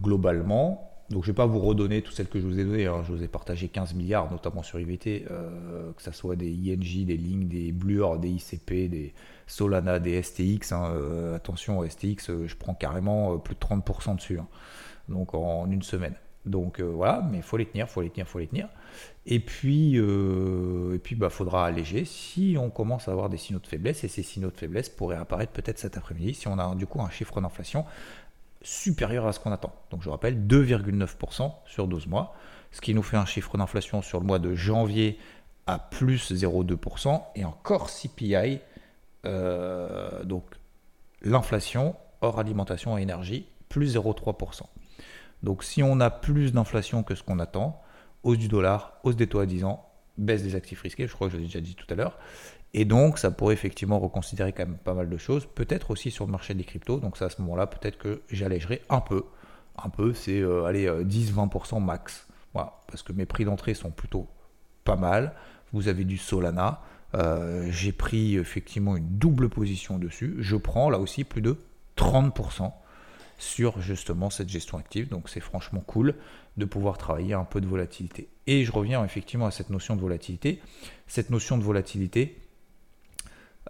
globalement, 0.00 0.91
donc 1.12 1.24
je 1.24 1.30
ne 1.30 1.32
vais 1.32 1.36
pas 1.36 1.46
vous 1.46 1.58
redonner 1.58 2.02
toutes 2.02 2.14
celles 2.14 2.28
que 2.28 2.40
je 2.40 2.46
vous 2.46 2.58
ai 2.58 2.64
données. 2.64 2.86
Hein. 2.86 3.02
Je 3.06 3.12
vous 3.12 3.22
ai 3.22 3.28
partagé 3.28 3.68
15 3.68 3.94
milliards, 3.94 4.30
notamment 4.30 4.62
sur 4.62 4.80
IVT, 4.80 5.26
euh, 5.30 5.92
que 5.92 6.02
ce 6.02 6.10
soit 6.10 6.36
des 6.36 6.50
ING, 6.50 7.04
des 7.04 7.16
Link, 7.16 7.48
des 7.48 7.70
Blur, 7.70 8.18
des 8.18 8.30
ICP, 8.30 8.88
des 8.88 9.14
Solana, 9.46 9.98
des 9.98 10.22
STX. 10.22 10.72
Hein. 10.72 10.92
Euh, 10.94 11.36
attention, 11.36 11.88
STX, 11.88 12.30
euh, 12.30 12.46
je 12.46 12.56
prends 12.56 12.74
carrément 12.74 13.38
plus 13.38 13.54
de 13.54 13.60
30% 13.60 14.16
dessus. 14.16 14.38
Hein. 14.38 14.48
Donc 15.08 15.34
en 15.34 15.70
une 15.70 15.82
semaine. 15.82 16.14
Donc 16.44 16.80
voilà, 16.80 17.24
mais 17.30 17.36
il 17.36 17.42
faut 17.44 17.56
les 17.56 17.66
tenir, 17.66 17.86
il 17.88 17.92
faut 17.92 18.02
les 18.02 18.10
tenir, 18.10 18.26
il 18.26 18.28
faut 18.28 18.38
les 18.40 18.48
tenir. 18.48 18.68
Et 19.26 19.38
puis, 19.38 20.00
puis 21.04 21.14
bah, 21.14 21.30
faudra 21.30 21.66
alléger 21.66 22.04
si 22.04 22.56
on 22.58 22.68
commence 22.68 23.06
à 23.06 23.12
avoir 23.12 23.28
des 23.28 23.36
signaux 23.36 23.60
de 23.60 23.66
faiblesse. 23.68 24.02
Et 24.02 24.08
ces 24.08 24.24
signaux 24.24 24.50
de 24.50 24.56
faiblesse 24.56 24.88
pourraient 24.88 25.16
apparaître 25.16 25.52
peut-être 25.52 25.78
cet 25.78 25.96
après-midi 25.96 26.34
si 26.34 26.48
on 26.48 26.58
a 26.58 26.74
du 26.74 26.86
coup 26.86 27.00
un 27.00 27.10
chiffre 27.10 27.40
d'inflation 27.40 27.84
supérieur 28.62 29.26
à 29.26 29.32
ce 29.32 29.40
qu'on 29.40 29.52
attend. 29.52 29.72
Donc 29.90 30.02
je 30.02 30.10
rappelle, 30.10 30.46
2,9% 30.46 31.52
sur 31.66 31.88
12 31.88 32.06
mois, 32.06 32.34
ce 32.70 32.80
qui 32.80 32.94
nous 32.94 33.02
fait 33.02 33.16
un 33.16 33.26
chiffre 33.26 33.56
d'inflation 33.56 34.02
sur 34.02 34.20
le 34.20 34.26
mois 34.26 34.38
de 34.38 34.54
janvier 34.54 35.18
à 35.66 35.78
plus 35.78 36.32
0,2% 36.32 37.22
et 37.36 37.44
encore 37.44 37.90
CPI, 37.90 38.60
euh, 39.24 40.24
donc 40.24 40.44
l'inflation 41.22 41.96
hors 42.20 42.38
alimentation 42.38 42.98
et 42.98 43.02
énergie, 43.02 43.46
plus 43.68 43.96
0,3%. 43.96 44.62
Donc 45.42 45.64
si 45.64 45.82
on 45.82 46.00
a 46.00 46.10
plus 46.10 46.52
d'inflation 46.52 47.02
que 47.02 47.14
ce 47.14 47.22
qu'on 47.22 47.38
attend, 47.38 47.80
hausse 48.22 48.38
du 48.38 48.48
dollar, 48.48 48.94
hausse 49.02 49.16
des 49.16 49.26
taux 49.26 49.40
à 49.40 49.46
10 49.46 49.64
ans, 49.64 49.91
baisse 50.18 50.42
des 50.42 50.54
actifs 50.54 50.80
risqués, 50.82 51.06
je 51.06 51.12
crois 51.12 51.28
que 51.28 51.32
je 51.32 51.38
l'ai 51.38 51.44
déjà 51.44 51.60
dit 51.60 51.74
tout 51.74 51.86
à 51.90 51.94
l'heure. 51.94 52.18
Et 52.74 52.84
donc, 52.84 53.18
ça 53.18 53.30
pourrait 53.30 53.54
effectivement 53.54 53.98
reconsidérer 53.98 54.52
quand 54.52 54.66
même 54.66 54.78
pas 54.78 54.94
mal 54.94 55.08
de 55.08 55.16
choses, 55.18 55.46
peut-être 55.54 55.90
aussi 55.90 56.10
sur 56.10 56.24
le 56.24 56.32
marché 56.32 56.54
des 56.54 56.64
cryptos. 56.64 57.00
Donc, 57.00 57.16
ça, 57.16 57.26
à 57.26 57.30
ce 57.30 57.40
moment-là, 57.42 57.66
peut-être 57.66 57.98
que 57.98 58.22
j'allégerai 58.30 58.82
un 58.88 59.00
peu. 59.00 59.24
Un 59.82 59.90
peu, 59.90 60.14
c'est 60.14 60.40
euh, 60.40 60.64
allez, 60.64 60.86
10-20% 60.88 61.76
euh, 61.76 61.80
max. 61.80 62.26
Parce 62.52 63.02
que 63.02 63.12
mes 63.12 63.26
prix 63.26 63.44
d'entrée 63.44 63.74
sont 63.74 63.90
plutôt 63.90 64.28
pas 64.84 64.96
mal. 64.96 65.34
Vous 65.72 65.88
avez 65.88 66.04
du 66.04 66.18
Solana. 66.18 66.82
Euh, 67.14 67.66
j'ai 67.70 67.92
pris 67.92 68.36
effectivement 68.36 68.96
une 68.96 69.18
double 69.18 69.48
position 69.48 69.98
dessus. 69.98 70.36
Je 70.38 70.56
prends 70.56 70.90
là 70.90 70.98
aussi 70.98 71.24
plus 71.24 71.42
de 71.42 71.56
30% 71.96 72.72
sur 73.38 73.80
justement 73.80 74.30
cette 74.30 74.48
gestion 74.48 74.78
active. 74.78 75.08
Donc 75.08 75.28
c'est 75.28 75.40
franchement 75.40 75.80
cool 75.80 76.14
de 76.56 76.64
pouvoir 76.64 76.98
travailler 76.98 77.34
un 77.34 77.44
peu 77.44 77.60
de 77.60 77.66
volatilité. 77.66 78.28
Et 78.46 78.64
je 78.64 78.72
reviens 78.72 79.04
effectivement 79.04 79.46
à 79.46 79.50
cette 79.50 79.70
notion 79.70 79.96
de 79.96 80.00
volatilité. 80.00 80.60
Cette 81.06 81.30
notion 81.30 81.58
de 81.58 81.62
volatilité, 81.62 82.38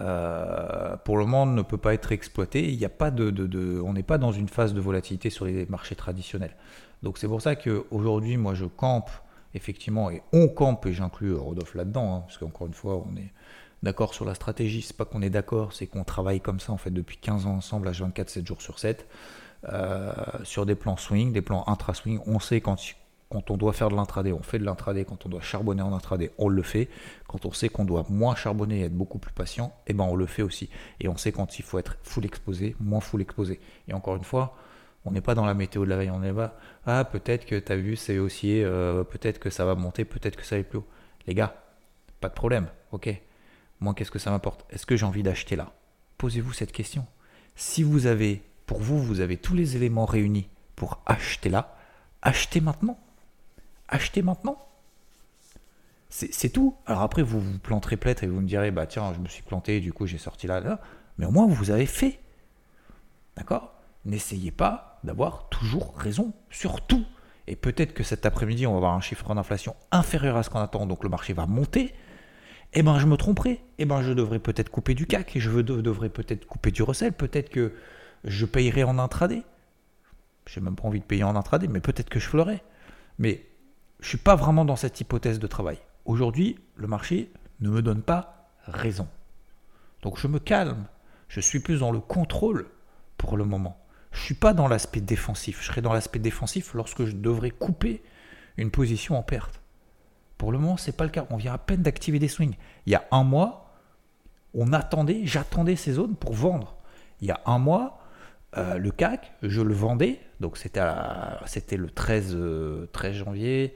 euh, 0.00 0.97
pour 1.04 1.19
le 1.19 1.25
moment, 1.25 1.47
ne 1.47 1.62
peut 1.62 1.78
pas 1.78 1.95
être 1.95 2.12
exploitée. 2.12 2.71
Il 2.71 2.78
n'y 2.78 2.85
a 2.85 2.90
pas 2.90 3.11
de, 3.11 3.81
on 3.85 3.92
n'est 3.92 4.02
pas 4.02 4.19
dans 4.19 4.33
une 4.33 4.49
phase 4.49 4.75
de 4.75 4.81
volatilité 4.81 5.31
sur 5.31 5.45
les 5.45 5.66
marchés 5.66 5.95
traditionnels. 5.95 6.57
Donc 7.02 7.19
c'est 7.19 7.28
pour 7.28 7.42
ça 7.42 7.57
qu'aujourd'hui, 7.57 8.37
moi, 8.37 8.54
je 8.54 8.64
campe 8.64 9.11
effectivement, 9.54 10.11
et 10.11 10.23
on 10.33 10.49
campe, 10.49 10.87
et 10.87 10.92
j'inclus 10.92 11.35
Rodolphe 11.35 11.75
là-dedans, 11.75 12.14
hein, 12.14 12.21
parce 12.21 12.38
qu'encore 12.38 12.66
une 12.66 12.75
fois, 12.75 13.04
on 13.07 13.16
est 13.16 13.33
d'accord 13.83 14.14
sur 14.14 14.25
la 14.25 14.35
stratégie. 14.35 14.83
C'est 14.83 14.97
pas 14.97 15.04
qu'on 15.04 15.23
est 15.23 15.31
d'accord, 15.31 15.73
c'est 15.73 15.87
qu'on 15.87 16.04
travaille 16.04 16.40
comme 16.40 16.61
ça 16.61 16.73
en 16.73 16.76
fait 16.76 16.90
depuis 16.90 17.19
15 17.19 17.47
ans 17.47 17.57
ensemble, 17.57 17.88
à 17.88 17.92
24, 17.92 18.31
7 18.31 18.47
jours 18.47 18.62
sur 18.62 18.78
7. 18.78 19.07
Euh, 19.71 20.12
sur 20.42 20.66
des 20.66 20.75
plans 20.75 20.97
swing, 20.97 21.33
des 21.33 21.40
plans 21.40 21.62
intra-swing. 21.69 22.19
On 22.26 22.40
sait 22.40 22.61
quand, 22.61 22.76
quand 23.28 23.50
on 23.52 23.57
doit 23.57 23.73
faire 23.73 23.90
de 23.90 23.95
l'intraday, 23.95 24.33
on 24.33 24.42
fait 24.42 24.59
de 24.59 24.64
l'intraday. 24.64 25.04
Quand 25.04 25.25
on 25.25 25.28
doit 25.28 25.40
charbonner 25.40 25.83
en 25.83 25.92
intraday, 25.92 26.33
on 26.38 26.49
le 26.49 26.62
fait. 26.62 26.88
Quand 27.28 27.47
on 27.47 27.52
sait 27.52 27.69
qu'on 27.69 27.85
doit 27.85 28.04
moins 28.09 28.35
charbonner 28.35 28.81
et 28.81 28.85
être 28.85 28.97
beaucoup 28.97 29.19
plus 29.19 29.33
patient, 29.33 29.73
eh 29.87 29.92
ben 29.92 30.04
on 30.04 30.16
le 30.16 30.26
fait 30.26 30.42
aussi. 30.42 30.69
Et 30.99 31.07
on 31.07 31.16
sait 31.16 31.31
quand 31.31 31.61
il 31.61 31.62
faut 31.62 31.78
être 31.78 31.97
full 32.02 32.25
exposé, 32.25 32.75
moins 32.81 33.00
full 33.00 33.23
exposé. 33.23 33.61
Et 33.87 33.95
encore 33.95 34.16
une 34.16 34.25
fois, 34.25 34.57
on 35.04 35.12
n'est 35.12 35.21
pas 35.21 35.37
dans 35.37 35.47
la 35.47 35.54
météo 35.54 35.85
de 35.85 35.90
la 35.90 35.97
veille, 35.97 36.11
on 36.11 36.23
est 36.23 36.33
pas, 36.33 36.57
ah 36.87 37.04
peut-être 37.04 37.45
que 37.45 37.59
tu 37.59 37.73
as 37.73 37.76
vu 37.76 37.97
c'est 37.97 38.19
haussier, 38.19 38.64
euh, 38.64 39.04
peut-être 39.04 39.38
que 39.38 39.50
ça 39.50 39.64
va 39.64 39.75
monter, 39.75 40.04
peut-être 40.04 40.37
que 40.37 40.45
ça 40.45 40.57
va 40.57 40.62
plus 40.62 40.78
haut. 40.78 40.87
Les 41.26 41.35
gars, 41.35 41.54
pas 42.21 42.28
de 42.28 42.35
problème, 42.35 42.69
ok. 42.92 43.21
Moi, 43.81 43.95
qu'est-ce 43.95 44.12
que 44.12 44.21
ça 44.21 44.31
m'apporte? 44.31 44.64
Est-ce 44.71 44.87
que 44.87 44.97
j'ai 44.97 45.07
envie 45.07 45.25
d'acheter 45.25 45.57
là? 45.57 45.73
Posez-vous 46.19 46.52
cette 46.52 46.71
question. 46.71 47.04
Si 47.57 47.83
vous 47.83 48.07
avez 48.07 48.42
vous, 48.78 49.02
vous 49.02 49.20
avez 49.20 49.36
tous 49.36 49.54
les 49.54 49.76
éléments 49.76 50.06
réunis 50.06 50.48
pour 50.76 51.02
acheter 51.06 51.48
là. 51.48 51.76
Achetez 52.22 52.60
maintenant. 52.60 52.98
Achetez 53.88 54.22
maintenant. 54.22 54.58
C'est 56.08 56.50
tout. 56.50 56.76
Alors 56.86 57.00
après, 57.02 57.22
vous 57.22 57.40
vous 57.40 57.58
planterez 57.58 57.96
peut-être 57.96 58.22
et 58.22 58.26
vous 58.26 58.40
me 58.40 58.46
direz, 58.46 58.70
bah 58.70 58.86
tiens, 58.86 59.14
je 59.14 59.20
me 59.20 59.28
suis 59.28 59.42
planté, 59.42 59.80
du 59.80 59.94
coup 59.94 60.06
j'ai 60.06 60.18
sorti 60.18 60.46
là, 60.46 60.60
là. 60.60 60.80
Mais 61.16 61.24
au 61.24 61.30
moins, 61.30 61.46
vous 61.46 61.70
avez 61.70 61.86
fait. 61.86 62.20
D'accord? 63.36 63.72
N'essayez 64.04 64.50
pas 64.50 65.00
d'avoir 65.04 65.48
toujours 65.48 65.96
raison 65.96 66.34
sur 66.50 66.86
tout. 66.86 67.04
Et 67.46 67.56
peut-être 67.56 67.94
que 67.94 68.02
cet 68.02 68.26
après-midi, 68.26 68.66
on 68.66 68.72
va 68.72 68.76
avoir 68.76 68.94
un 68.94 69.00
chiffre 69.00 69.34
d'inflation 69.34 69.74
inférieur 69.90 70.36
à 70.36 70.42
ce 70.42 70.50
qu'on 70.50 70.60
attend, 70.60 70.86
donc 70.86 71.02
le 71.02 71.08
marché 71.08 71.32
va 71.32 71.46
monter. 71.46 71.94
Eh 72.74 72.82
ben, 72.82 72.98
je 72.98 73.06
me 73.06 73.16
tromperai. 73.16 73.62
Eh 73.78 73.84
ben, 73.84 74.02
je 74.02 74.12
devrais 74.12 74.38
peut-être 74.38 74.70
couper 74.70 74.94
du 74.94 75.06
CAC, 75.06 75.36
et 75.36 75.40
je 75.40 75.50
devrais 75.50 76.08
peut-être 76.08 76.46
couper 76.46 76.70
du 76.70 76.82
recel. 76.82 77.12
Peut-être 77.12 77.48
que 77.48 77.72
je 78.24 78.46
payerai 78.46 78.84
en 78.84 78.98
intraday. 78.98 79.42
J'ai 80.46 80.60
même 80.60 80.76
pas 80.76 80.88
envie 80.88 81.00
de 81.00 81.04
payer 81.04 81.24
en 81.24 81.36
intraday, 81.36 81.68
mais 81.68 81.80
peut-être 81.80 82.10
que 82.10 82.20
je 82.20 82.28
ferai. 82.28 82.62
Mais 83.18 83.46
je 84.00 84.08
suis 84.08 84.18
pas 84.18 84.34
vraiment 84.34 84.64
dans 84.64 84.76
cette 84.76 85.00
hypothèse 85.00 85.38
de 85.38 85.46
travail. 85.46 85.78
Aujourd'hui, 86.04 86.58
le 86.76 86.86
marché 86.86 87.32
ne 87.60 87.70
me 87.70 87.82
donne 87.82 88.02
pas 88.02 88.50
raison. 88.64 89.08
Donc 90.02 90.18
je 90.18 90.26
me 90.26 90.38
calme. 90.38 90.86
Je 91.28 91.40
suis 91.40 91.60
plus 91.60 91.80
dans 91.80 91.92
le 91.92 92.00
contrôle 92.00 92.68
pour 93.16 93.36
le 93.36 93.44
moment. 93.44 93.78
Je 94.10 94.20
suis 94.20 94.34
pas 94.34 94.52
dans 94.52 94.68
l'aspect 94.68 95.00
défensif. 95.00 95.60
Je 95.62 95.66
serai 95.68 95.80
dans 95.80 95.92
l'aspect 95.92 96.18
défensif 96.18 96.74
lorsque 96.74 97.04
je 97.04 97.12
devrais 97.12 97.50
couper 97.50 98.02
une 98.56 98.70
position 98.70 99.16
en 99.16 99.22
perte. 99.22 99.60
Pour 100.36 100.52
le 100.52 100.58
moment, 100.58 100.76
c'est 100.76 100.96
pas 100.96 101.04
le 101.04 101.10
cas. 101.10 101.26
On 101.30 101.36
vient 101.36 101.54
à 101.54 101.58
peine 101.58 101.82
d'activer 101.82 102.18
des 102.18 102.28
swings. 102.28 102.56
Il 102.86 102.92
y 102.92 102.96
a 102.96 103.04
un 103.12 103.22
mois, 103.22 103.72
on 104.54 104.72
attendait, 104.72 105.22
j'attendais 105.24 105.76
ces 105.76 105.92
zones 105.92 106.16
pour 106.16 106.34
vendre. 106.34 106.76
Il 107.20 107.28
y 107.28 107.30
a 107.30 107.40
un 107.46 107.58
mois, 107.58 108.01
euh, 108.56 108.76
le 108.76 108.90
CAC, 108.90 109.32
je 109.42 109.62
le 109.62 109.73
vendais, 109.73 110.21
donc 110.40 110.59
c'était, 110.59 110.80
le 110.80 111.90
13, 111.90 112.26
13 112.26 112.35
euh, 112.35 112.87
janvier, 113.12 113.75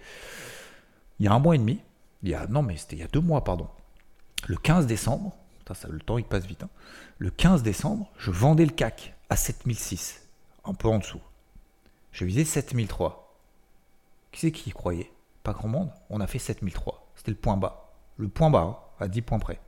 il 1.19 1.27
y 1.27 1.29
a 1.29 1.33
un 1.33 1.39
mois 1.39 1.55
et 1.55 1.59
demi, 1.59 1.81
il 2.23 2.31
y 2.31 2.35
a, 2.35 2.47
non 2.47 2.63
mais 2.63 2.77
c'était 2.77 2.97
il 2.97 2.99
y 3.01 3.03
a 3.05 3.09
deux 3.09 3.21
mois, 3.21 3.43
pardon. 3.43 3.69
Le 4.47 4.57
15 4.57 4.87
décembre, 4.87 5.35
le 5.89 6.01
temps 6.01 6.19
il 6.19 6.25
passe 6.25 6.45
vite, 6.45 6.63
hein. 6.63 6.69
le 7.19 7.31
15 7.31 7.63
décembre, 7.63 8.11
je 8.19 8.31
vendais 8.31 8.67
le 8.67 8.73
CAC 8.73 9.15
à 9.31 9.37
7006, 9.37 10.23
un 10.65 10.75
peu 10.75 10.89
en 10.89 10.99
dessous. 10.99 11.21
Je 12.13 12.25
visais 12.25 12.45
7003. 12.45 13.35
Qui 14.33 14.41
c'est 14.41 14.53
qui 14.53 14.71
y 14.71 14.73
croyait? 14.73 15.11
Pas 15.43 15.53
grand 15.53 15.69
monde. 15.69 15.91
On 16.09 16.21
a 16.21 16.27
fait 16.27 16.39
7003. 16.39 17.07
C'était 17.15 17.31
le 17.31 17.37
point 17.37 17.59
bas. 17.59 17.93
Le 18.17 18.29
point 18.29 18.49
bas, 18.49 18.61
hein, 18.61 18.77
à 19.01 19.09
10 19.09 19.23
points 19.23 19.39
près. 19.39 19.61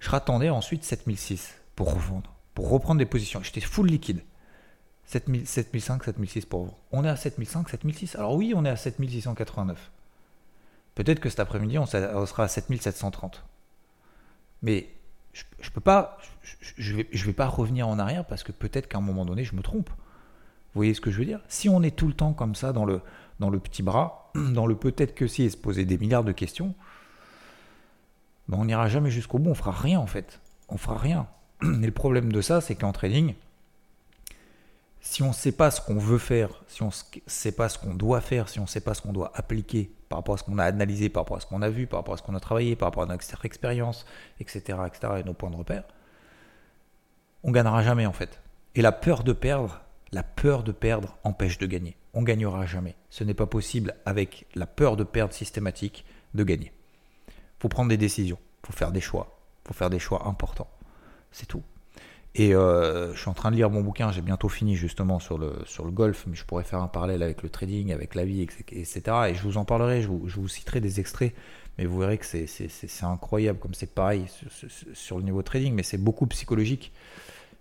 Je 0.00 0.10
rattendais 0.10 0.50
ensuite 0.50 0.82
7006 0.82 1.54
pour 1.76 1.94
revendre 1.94 2.33
pour 2.54 2.70
reprendre 2.70 2.98
des 2.98 3.06
positions. 3.06 3.42
J'étais 3.42 3.60
full 3.60 3.88
liquide. 3.88 4.20
7005, 5.06 6.04
7006 6.04 6.46
pour 6.46 6.64
vous. 6.64 6.74
On 6.92 7.04
est 7.04 7.08
à 7.08 7.16
7005, 7.16 7.68
7006. 7.68 8.16
Alors 8.16 8.34
oui, 8.34 8.52
on 8.56 8.64
est 8.64 8.70
à 8.70 8.76
7689. 8.76 9.90
Peut-être 10.94 11.20
que 11.20 11.28
cet 11.28 11.40
après-midi, 11.40 11.78
on 11.78 11.86
sera 11.86 12.44
à 12.44 12.48
7730. 12.48 13.44
Mais 14.62 14.88
je, 15.32 15.42
ne 15.62 15.70
peux 15.70 15.80
pas, 15.80 16.18
je, 16.76 16.94
vais, 16.94 17.32
pas 17.32 17.46
revenir 17.46 17.88
en 17.88 17.98
arrière 17.98 18.24
parce 18.24 18.44
que 18.44 18.52
peut-être 18.52 18.88
qu'à 18.88 18.98
un 18.98 19.02
moment 19.02 19.24
donné, 19.24 19.44
je 19.44 19.54
me 19.56 19.62
trompe. 19.62 19.90
Vous 19.90 20.78
voyez 20.78 20.94
ce 20.94 21.00
que 21.00 21.10
je 21.10 21.18
veux 21.18 21.24
dire? 21.24 21.40
Si 21.48 21.68
on 21.68 21.82
est 21.82 21.94
tout 21.94 22.06
le 22.06 22.14
temps 22.14 22.32
comme 22.32 22.54
ça 22.54 22.72
dans 22.72 22.84
le, 22.84 23.00
dans 23.40 23.50
le 23.50 23.58
petit 23.58 23.82
bras, 23.82 24.30
dans 24.34 24.66
le 24.66 24.76
peut-être 24.76 25.14
que 25.14 25.26
si 25.26 25.42
et 25.42 25.50
se 25.50 25.56
poser 25.56 25.84
des 25.84 25.98
milliards 25.98 26.24
de 26.24 26.32
questions, 26.32 26.74
ben 28.48 28.58
on 28.58 28.64
n'ira 28.64 28.88
jamais 28.88 29.10
jusqu'au 29.10 29.38
bout. 29.38 29.50
On 29.50 29.54
fera 29.54 29.72
rien 29.72 29.98
en 29.98 30.06
fait. 30.06 30.40
On 30.68 30.78
fera 30.78 30.96
rien. 30.96 31.26
Et 31.82 31.86
le 31.86 31.92
problème 31.92 32.32
de 32.32 32.40
ça, 32.40 32.60
c'est 32.60 32.74
qu'en 32.74 32.92
trading, 32.92 33.34
si 35.00 35.22
on 35.22 35.28
ne 35.28 35.32
sait 35.34 35.52
pas 35.52 35.70
ce 35.70 35.80
qu'on 35.80 35.98
veut 35.98 36.18
faire, 36.18 36.62
si 36.66 36.82
on 36.82 36.86
ne 36.86 36.92
sait 37.26 37.52
pas 37.52 37.68
ce 37.68 37.78
qu'on 37.78 37.94
doit 37.94 38.20
faire, 38.20 38.48
si 38.48 38.58
on 38.58 38.62
ne 38.62 38.68
sait 38.68 38.80
pas 38.80 38.94
ce 38.94 39.02
qu'on 39.02 39.12
doit 39.12 39.32
appliquer 39.34 39.90
par 40.08 40.18
rapport 40.18 40.34
à 40.34 40.38
ce 40.38 40.44
qu'on 40.44 40.58
a 40.58 40.64
analysé, 40.64 41.08
par 41.08 41.24
rapport 41.24 41.36
à 41.36 41.40
ce 41.40 41.46
qu'on 41.46 41.62
a 41.62 41.68
vu, 41.68 41.86
par 41.86 42.00
rapport 42.00 42.14
à 42.14 42.16
ce 42.16 42.22
qu'on 42.22 42.34
a 42.34 42.40
travaillé, 42.40 42.74
par 42.74 42.88
rapport 42.88 43.02
à 43.02 43.06
notre 43.06 43.44
expérience, 43.44 44.06
etc., 44.40 44.78
etc., 44.86 45.14
et 45.18 45.22
nos 45.24 45.34
points 45.34 45.50
de 45.50 45.56
repère, 45.56 45.84
on 47.42 47.52
gagnera 47.52 47.82
jamais 47.82 48.06
en 48.06 48.12
fait. 48.12 48.40
Et 48.74 48.82
la 48.82 48.92
peur 48.92 49.22
de 49.24 49.32
perdre, 49.32 49.82
la 50.10 50.22
peur 50.22 50.62
de 50.62 50.72
perdre 50.72 51.18
empêche 51.22 51.58
de 51.58 51.66
gagner. 51.66 51.96
On 52.14 52.22
gagnera 52.22 52.64
jamais. 52.64 52.96
Ce 53.10 53.24
n'est 53.24 53.34
pas 53.34 53.46
possible 53.46 53.94
avec 54.06 54.46
la 54.54 54.66
peur 54.66 54.96
de 54.96 55.04
perdre 55.04 55.34
systématique 55.34 56.06
de 56.32 56.44
gagner. 56.44 56.72
Il 57.28 57.60
faut 57.60 57.68
prendre 57.68 57.90
des 57.90 57.96
décisions, 57.96 58.38
il 58.62 58.66
faut 58.68 58.72
faire 58.72 58.92
des 58.92 59.00
choix, 59.00 59.38
il 59.64 59.68
faut 59.68 59.74
faire 59.74 59.90
des 59.90 59.98
choix 59.98 60.26
importants. 60.26 60.68
C'est 61.34 61.46
tout. 61.46 61.64
Et 62.36 62.54
euh, 62.54 63.12
je 63.12 63.20
suis 63.20 63.28
en 63.28 63.34
train 63.34 63.50
de 63.50 63.56
lire 63.56 63.68
mon 63.68 63.80
bouquin, 63.80 64.12
j'ai 64.12 64.22
bientôt 64.22 64.48
fini 64.48 64.76
justement 64.76 65.18
sur 65.18 65.36
le, 65.36 65.52
sur 65.66 65.84
le 65.84 65.90
golf, 65.90 66.26
mais 66.28 66.36
je 66.36 66.44
pourrais 66.44 66.62
faire 66.62 66.80
un 66.80 66.86
parallèle 66.86 67.24
avec 67.24 67.42
le 67.42 67.48
trading, 67.48 67.92
avec 67.92 68.14
la 68.14 68.24
vie, 68.24 68.42
etc. 68.42 69.02
Et 69.28 69.34
je 69.34 69.42
vous 69.42 69.56
en 69.56 69.64
parlerai, 69.64 70.00
je 70.00 70.08
vous, 70.08 70.48
citerai 70.48 70.80
des 70.80 71.00
extraits, 71.00 71.34
mais 71.76 71.86
vous 71.86 71.98
verrez 71.98 72.18
que 72.18 72.24
c'est 72.24 73.04
incroyable, 73.04 73.58
comme 73.58 73.74
c'est 73.74 73.92
pareil 73.92 74.26
sur, 74.92 75.18
le 75.18 75.24
niveau 75.24 75.42
trading, 75.42 75.74
mais 75.74 75.82
c'est 75.82 75.98
beaucoup 75.98 76.26
psychologique. 76.28 76.92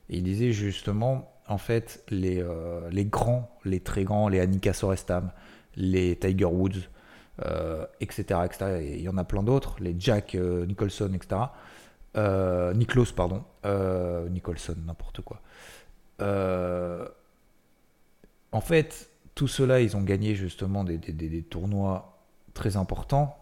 Et 0.10 0.18
il 0.18 0.24
disait 0.24 0.52
justement, 0.52 1.32
en 1.48 1.58
fait, 1.58 2.04
les, 2.10 2.44
euh, 2.44 2.88
les 2.92 3.06
grands, 3.06 3.50
les 3.66 3.80
très 3.80 4.04
grands, 4.04 4.28
les 4.28 4.40
Annika 4.40 4.74
Sorestam, 4.74 5.32
les 5.76 6.16
Tiger 6.16 6.46
Woods, 6.46 6.90
euh, 7.44 7.88
etc., 8.02 8.42
etc., 8.46 8.94
il 8.96 9.02
y 9.02 9.10
en 9.10 9.18
a 9.18 9.24
plein 9.24 9.42
d'autres, 9.42 9.78
les 9.80 9.96
Jack 9.98 10.36
Nicholson, 10.36 11.12
etc., 11.16 11.42
euh, 12.16 12.74
pardon. 13.16 13.44
Euh, 13.66 14.30
Nicholson, 14.30 14.76
n'importe 14.86 15.22
quoi. 15.22 15.42
Euh, 16.22 17.08
en 18.52 18.62
fait, 18.62 19.10
tout 19.36 19.48
cela, 19.48 19.82
ils 19.82 19.98
ont 19.98 20.02
gagné 20.02 20.36
justement 20.36 20.84
des, 20.84 21.44
tournois 21.50 22.20
très 22.54 22.78
importants, 22.78 23.38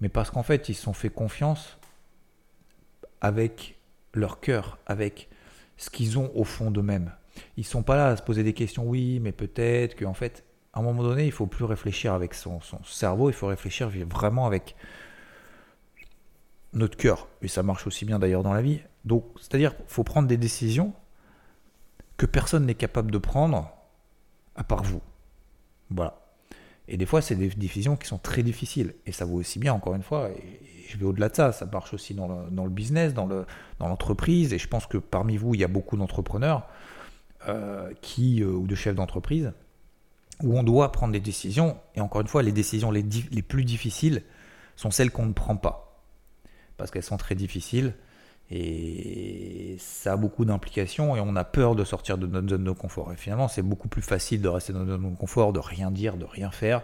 mais 0.00 0.08
parce 0.08 0.30
qu'en 0.30 0.42
fait, 0.42 0.68
ils 0.68 0.74
se 0.74 0.82
sont 0.82 0.94
fait 0.94 1.10
confiance 1.10 1.78
avec 3.20 3.78
leur 4.14 4.40
cœur, 4.40 4.78
avec 4.86 5.28
ce 5.76 5.90
qu'ils 5.90 6.18
ont 6.18 6.30
au 6.34 6.44
fond 6.44 6.70
d'eux-mêmes. 6.70 7.12
Ils 7.56 7.64
sont 7.64 7.82
pas 7.82 7.96
là 7.96 8.08
à 8.08 8.16
se 8.16 8.22
poser 8.22 8.42
des 8.42 8.52
questions, 8.52 8.86
oui, 8.86 9.20
mais 9.20 9.32
peut-être 9.32 9.98
qu'en 9.98 10.14
fait, 10.14 10.44
à 10.72 10.80
un 10.80 10.82
moment 10.82 11.02
donné, 11.02 11.26
il 11.26 11.32
faut 11.32 11.46
plus 11.46 11.64
réfléchir 11.64 12.14
avec 12.14 12.34
son 12.34 12.60
cerveau, 12.84 13.28
il 13.28 13.34
faut 13.34 13.46
réfléchir 13.46 13.90
vraiment 14.06 14.46
avec 14.46 14.74
notre 16.72 16.96
cœur. 16.96 17.28
Et 17.42 17.48
ça 17.48 17.62
marche 17.62 17.86
aussi 17.86 18.04
bien 18.04 18.18
d'ailleurs 18.18 18.42
dans 18.42 18.52
la 18.52 18.62
vie. 18.62 18.80
Donc, 19.04 19.24
c'est-à-dire 19.40 19.74
faut 19.86 20.04
prendre 20.04 20.28
des 20.28 20.36
décisions 20.36 20.92
que 22.16 22.26
personne 22.26 22.66
n'est 22.66 22.74
capable 22.74 23.10
de 23.10 23.18
prendre 23.18 23.70
à 24.54 24.64
part 24.64 24.82
vous. 24.82 25.02
Voilà. 25.90 26.18
Et 26.88 26.96
des 26.96 27.06
fois, 27.06 27.22
c'est 27.22 27.36
des 27.36 27.48
décisions 27.48 27.96
qui 27.96 28.06
sont 28.06 28.18
très 28.18 28.42
difficiles. 28.42 28.94
Et 29.06 29.12
ça 29.12 29.24
vaut 29.24 29.38
aussi 29.38 29.58
bien, 29.58 29.72
encore 29.72 29.94
une 29.94 30.02
fois, 30.02 30.30
et 30.30 30.60
je 30.88 30.96
vais 30.98 31.04
au-delà 31.04 31.28
de 31.28 31.36
ça, 31.36 31.52
ça 31.52 31.64
marche 31.66 31.94
aussi 31.94 32.14
dans 32.14 32.28
le, 32.28 32.50
dans 32.50 32.64
le 32.64 32.70
business, 32.70 33.14
dans 33.14 33.28
l'entreprise. 33.80 34.52
Et 34.52 34.58
je 34.58 34.68
pense 34.68 34.86
que 34.86 34.98
parmi 34.98 35.36
vous, 35.36 35.54
il 35.54 35.60
y 35.60 35.64
a 35.64 35.68
beaucoup 35.68 35.96
d'entrepreneurs 35.96 36.68
euh, 37.48 37.92
qui, 38.02 38.42
euh, 38.42 38.50
ou 38.50 38.66
de 38.66 38.74
chefs 38.74 38.94
d'entreprise 38.94 39.52
où 40.42 40.58
on 40.58 40.62
doit 40.62 40.92
prendre 40.92 41.12
des 41.12 41.20
décisions. 41.20 41.76
Et 41.94 42.00
encore 42.00 42.20
une 42.20 42.26
fois, 42.26 42.42
les 42.42 42.52
décisions 42.52 42.90
les, 42.90 43.04
les 43.30 43.42
plus 43.42 43.64
difficiles 43.64 44.22
sont 44.76 44.90
celles 44.90 45.10
qu'on 45.10 45.26
ne 45.26 45.32
prend 45.32 45.56
pas. 45.56 45.91
Parce 46.76 46.90
qu'elles 46.90 47.02
sont 47.02 47.16
très 47.16 47.34
difficiles. 47.34 47.94
Et 48.50 49.76
ça 49.78 50.12
a 50.12 50.16
beaucoup 50.16 50.44
d'implications 50.44 51.16
et 51.16 51.20
on 51.20 51.36
a 51.36 51.44
peur 51.44 51.74
de 51.74 51.84
sortir 51.84 52.18
de 52.18 52.26
notre 52.26 52.50
zone 52.50 52.64
de 52.64 52.70
confort. 52.70 53.10
Et 53.12 53.16
finalement, 53.16 53.48
c'est 53.48 53.62
beaucoup 53.62 53.88
plus 53.88 54.02
facile 54.02 54.42
de 54.42 54.48
rester 54.48 54.74
dans 54.74 54.80
notre 54.80 55.02
zone 55.02 55.12
de 55.12 55.16
confort, 55.16 55.54
de 55.54 55.58
rien 55.60 55.90
dire, 55.90 56.18
de 56.18 56.26
rien 56.26 56.50
faire, 56.50 56.82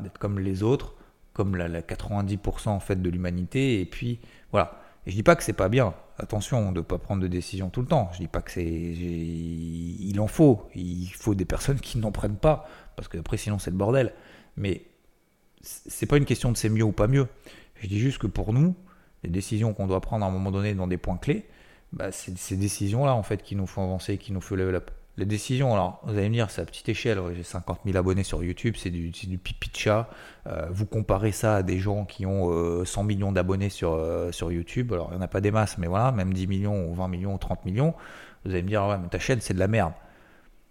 d'être 0.00 0.18
comme 0.18 0.38
les 0.38 0.62
autres, 0.62 0.94
comme 1.32 1.56
la, 1.56 1.68
90% 1.80 2.68
en 2.68 2.78
fait 2.78 3.02
de 3.02 3.10
l'humanité. 3.10 3.80
Et 3.80 3.84
puis 3.84 4.20
voilà. 4.52 4.80
Et 5.04 5.10
je 5.10 5.16
dis 5.16 5.24
pas 5.24 5.34
que 5.34 5.42
c'est 5.42 5.52
pas 5.52 5.68
bien. 5.68 5.94
Attention 6.18 6.70
de 6.70 6.78
ne 6.78 6.84
pas 6.84 6.98
prendre 6.98 7.20
de 7.20 7.26
décision 7.26 7.68
tout 7.68 7.80
le 7.80 7.88
temps. 7.88 8.10
Je 8.12 8.18
dis 8.18 8.28
pas 8.28 8.42
que 8.42 8.52
c'est. 8.52 8.64
Il 8.64 10.20
en 10.20 10.28
faut. 10.28 10.68
Il 10.76 11.08
faut 11.08 11.34
des 11.34 11.44
personnes 11.44 11.80
qui 11.80 11.98
n'en 11.98 12.12
prennent 12.12 12.36
pas. 12.36 12.68
Parce 12.94 13.08
que 13.08 13.18
après, 13.18 13.38
sinon, 13.38 13.58
c'est 13.58 13.72
le 13.72 13.76
bordel. 13.76 14.12
Mais 14.56 14.82
c'est 15.62 16.06
pas 16.06 16.16
une 16.16 16.26
question 16.26 16.52
de 16.52 16.56
c'est 16.56 16.68
mieux 16.68 16.84
ou 16.84 16.92
pas 16.92 17.08
mieux. 17.08 17.26
Je 17.74 17.88
dis 17.88 17.98
juste 17.98 18.18
que 18.18 18.28
pour 18.28 18.52
nous, 18.52 18.76
les 19.22 19.30
décisions 19.30 19.74
qu'on 19.74 19.86
doit 19.86 20.00
prendre 20.00 20.24
à 20.24 20.28
un 20.28 20.32
moment 20.32 20.50
donné 20.50 20.74
dans 20.74 20.86
des 20.86 20.98
points 20.98 21.16
clés, 21.16 21.46
bah, 21.92 22.10
c'est 22.10 22.36
ces 22.38 22.56
décisions-là 22.56 23.14
en 23.14 23.22
fait 23.22 23.42
qui 23.42 23.56
nous 23.56 23.66
font 23.66 23.84
avancer, 23.84 24.18
qui 24.18 24.32
nous 24.32 24.40
font 24.40 24.54
level 24.54 24.74
up. 24.76 24.90
Les 25.18 25.26
décisions, 25.26 25.74
alors 25.74 26.00
vous 26.04 26.16
allez 26.16 26.30
me 26.30 26.34
dire, 26.34 26.50
c'est 26.50 26.62
à 26.62 26.64
petite 26.64 26.88
échelle, 26.88 27.20
j'ai 27.34 27.42
50 27.42 27.80
000 27.84 27.98
abonnés 27.98 28.24
sur 28.24 28.42
YouTube, 28.42 28.76
c'est 28.78 28.88
du, 28.88 29.10
du 29.10 29.36
pipi 29.36 29.68
de 29.68 29.76
chat. 29.76 30.08
Euh, 30.46 30.66
vous 30.70 30.86
comparez 30.86 31.32
ça 31.32 31.56
à 31.56 31.62
des 31.62 31.78
gens 31.78 32.06
qui 32.06 32.24
ont 32.24 32.84
100 32.84 33.00
euh, 33.00 33.04
millions 33.04 33.30
d'abonnés 33.30 33.68
sur, 33.68 33.92
euh, 33.92 34.32
sur 34.32 34.50
YouTube, 34.50 34.90
alors 34.94 35.08
il 35.10 35.16
n'y 35.16 35.18
en 35.18 35.22
a 35.22 35.28
pas 35.28 35.42
des 35.42 35.50
masses, 35.50 35.76
mais 35.76 35.86
voilà, 35.86 36.12
même 36.12 36.32
10 36.32 36.46
millions 36.46 36.88
ou 36.88 36.94
20 36.94 37.08
millions 37.08 37.34
ou 37.34 37.38
30 37.38 37.66
millions, 37.66 37.94
vous 38.46 38.52
allez 38.52 38.62
me 38.62 38.68
dire, 38.68 38.86
ouais, 38.86 38.96
mais 38.96 39.08
ta 39.08 39.18
chaîne 39.18 39.42
c'est 39.42 39.52
de 39.52 39.58
la 39.58 39.68
merde. 39.68 39.92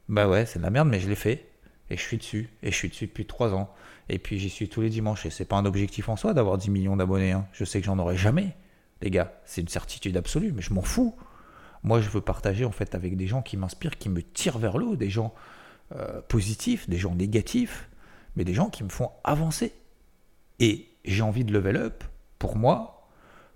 Bah 0.09 0.27
ouais, 0.27 0.47
c'est 0.47 0.57
de 0.57 0.63
la 0.63 0.71
merde, 0.71 0.87
mais 0.89 0.99
je 0.99 1.07
l'ai 1.07 1.15
fait, 1.15 1.50
et 1.91 1.97
je 1.97 2.01
suis 2.01 2.17
dessus, 2.17 2.49
et 2.63 2.71
je 2.71 2.75
suis 2.75 2.87
dessus 2.87 3.07
depuis 3.07 3.25
3 3.25 3.53
ans. 3.53 3.69
Et 4.07 4.17
puis 4.17 4.39
j'y 4.39 4.49
suis 4.49 4.69
tous 4.69 4.79
les 4.79 4.89
dimanches. 4.89 5.25
Et 5.25 5.29
c'est 5.29 5.45
pas 5.45 5.57
un 5.57 5.65
objectif 5.65 6.07
en 6.07 6.15
soi 6.15 6.33
d'avoir 6.33 6.57
10 6.57 6.69
millions 6.71 6.95
d'abonnés. 6.95 7.33
Hein. 7.33 7.45
Je 7.51 7.65
sais 7.65 7.81
que 7.81 7.85
j'en 7.85 7.99
aurai 7.99 8.15
jamais, 8.15 8.55
les 9.01 9.11
gars. 9.11 9.33
C'est 9.45 9.59
une 9.59 9.67
certitude 9.67 10.15
absolue, 10.15 10.53
mais 10.53 10.61
je 10.61 10.73
m'en 10.73 10.81
fous. 10.81 11.13
Moi, 11.83 11.99
je 11.99 12.09
veux 12.09 12.21
partager 12.21 12.63
en 12.63 12.71
fait 12.71 12.95
avec 12.95 13.17
des 13.17 13.27
gens 13.27 13.41
qui 13.41 13.57
m'inspirent, 13.57 13.97
qui 13.97 14.07
me 14.07 14.23
tirent 14.23 14.57
vers 14.57 14.77
le 14.77 14.85
haut, 14.85 14.95
des 14.95 15.09
gens 15.09 15.33
euh, 15.95 16.21
positifs, 16.21 16.87
des 16.87 16.97
gens 16.97 17.13
négatifs, 17.13 17.89
mais 18.37 18.45
des 18.45 18.53
gens 18.53 18.69
qui 18.69 18.85
me 18.85 18.89
font 18.89 19.09
avancer. 19.25 19.73
Et 20.59 20.87
j'ai 21.03 21.23
envie 21.23 21.43
de 21.43 21.51
level 21.51 21.75
up 21.75 22.05
pour 22.39 22.55
moi, 22.55 23.09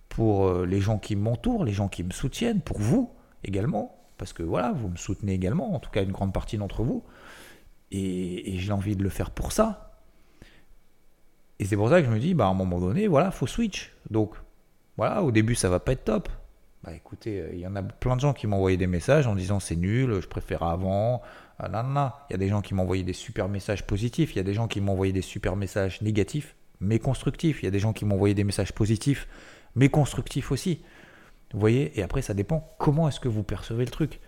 pour 0.09 0.47
euh, 0.47 0.65
les 0.65 0.81
gens 0.81 0.97
qui 0.97 1.15
m'entourent, 1.15 1.63
les 1.63 1.71
gens 1.71 1.87
qui 1.87 2.03
me 2.03 2.11
soutiennent, 2.11 2.59
pour 2.59 2.79
vous 2.79 3.13
également, 3.45 3.95
parce 4.17 4.33
que 4.33 4.43
voilà, 4.43 4.73
vous 4.73 4.89
me 4.89 4.97
soutenez 4.97 5.33
également, 5.33 5.73
en 5.73 5.79
tout 5.79 5.89
cas 5.89 6.03
une 6.03 6.11
grande 6.11 6.33
partie 6.33 6.57
d'entre 6.57 6.83
vous. 6.83 7.03
Et 7.97 8.57
j'ai 8.57 8.71
envie 8.71 8.95
de 8.95 9.03
le 9.03 9.09
faire 9.09 9.31
pour 9.31 9.51
ça, 9.51 9.85
et 11.59 11.65
c'est 11.65 11.75
pour 11.75 11.89
ça 11.89 12.01
que 12.01 12.07
je 12.07 12.11
me 12.11 12.19
dis, 12.19 12.33
bah, 12.33 12.45
à 12.45 12.49
un 12.49 12.53
moment 12.53 12.79
donné, 12.79 13.07
voilà, 13.07 13.31
faut 13.31 13.47
switch. 13.47 13.93
Donc, 14.09 14.33
voilà, 14.97 15.23
au 15.23 15.31
début, 15.31 15.55
ça 15.55 15.69
va 15.69 15.79
pas 15.79 15.93
être 15.93 16.03
top. 16.05 16.29
Bah 16.83 16.93
écoutez, 16.93 17.43
il 17.53 17.59
y 17.59 17.65
en 17.65 17.75
a 17.75 17.81
plein 17.81 18.15
de 18.15 18.21
gens 18.21 18.33
qui 18.33 18.45
m'ont 18.45 18.57
envoyé 18.57 18.77
des 18.77 18.85
messages 18.85 19.25
en 19.25 19.33
disant 19.33 19.59
c'est 19.59 19.75
nul, 19.75 20.21
je 20.21 20.27
préfère 20.27 20.61
avant. 20.61 21.23
Ah, 21.57 21.67
non, 21.67 22.11
Il 22.29 22.33
y 22.33 22.35
a 22.35 22.37
des 22.37 22.49
gens 22.49 22.61
qui 22.61 22.75
m'ont 22.75 22.83
envoyé 22.83 23.03
des 23.03 23.13
super 23.13 23.49
messages 23.49 23.87
positifs, 23.87 24.33
il 24.33 24.37
y 24.37 24.39
a 24.39 24.43
des 24.43 24.53
gens 24.53 24.67
qui 24.67 24.81
m'ont 24.81 24.91
envoyé 24.91 25.11
des 25.11 25.23
super 25.23 25.55
messages 25.55 26.01
négatifs, 26.01 26.55
mais 26.79 26.99
constructifs. 26.99 27.63
Il 27.63 27.65
y 27.65 27.67
a 27.67 27.71
des 27.71 27.79
gens 27.79 27.91
qui 27.91 28.05
m'ont 28.05 28.15
envoyé 28.15 28.35
des 28.35 28.43
messages 28.43 28.71
positifs, 28.71 29.27
mais 29.73 29.89
constructifs 29.89 30.51
aussi. 30.51 30.83
Vous 31.53 31.59
voyez? 31.59 31.97
Et 31.97 32.03
après, 32.03 32.21
ça 32.21 32.35
dépend 32.35 32.75
comment 32.77 33.07
est-ce 33.07 33.19
que 33.19 33.29
vous 33.29 33.43
percevez 33.43 33.85
le 33.85 33.91
truc. 33.91 34.19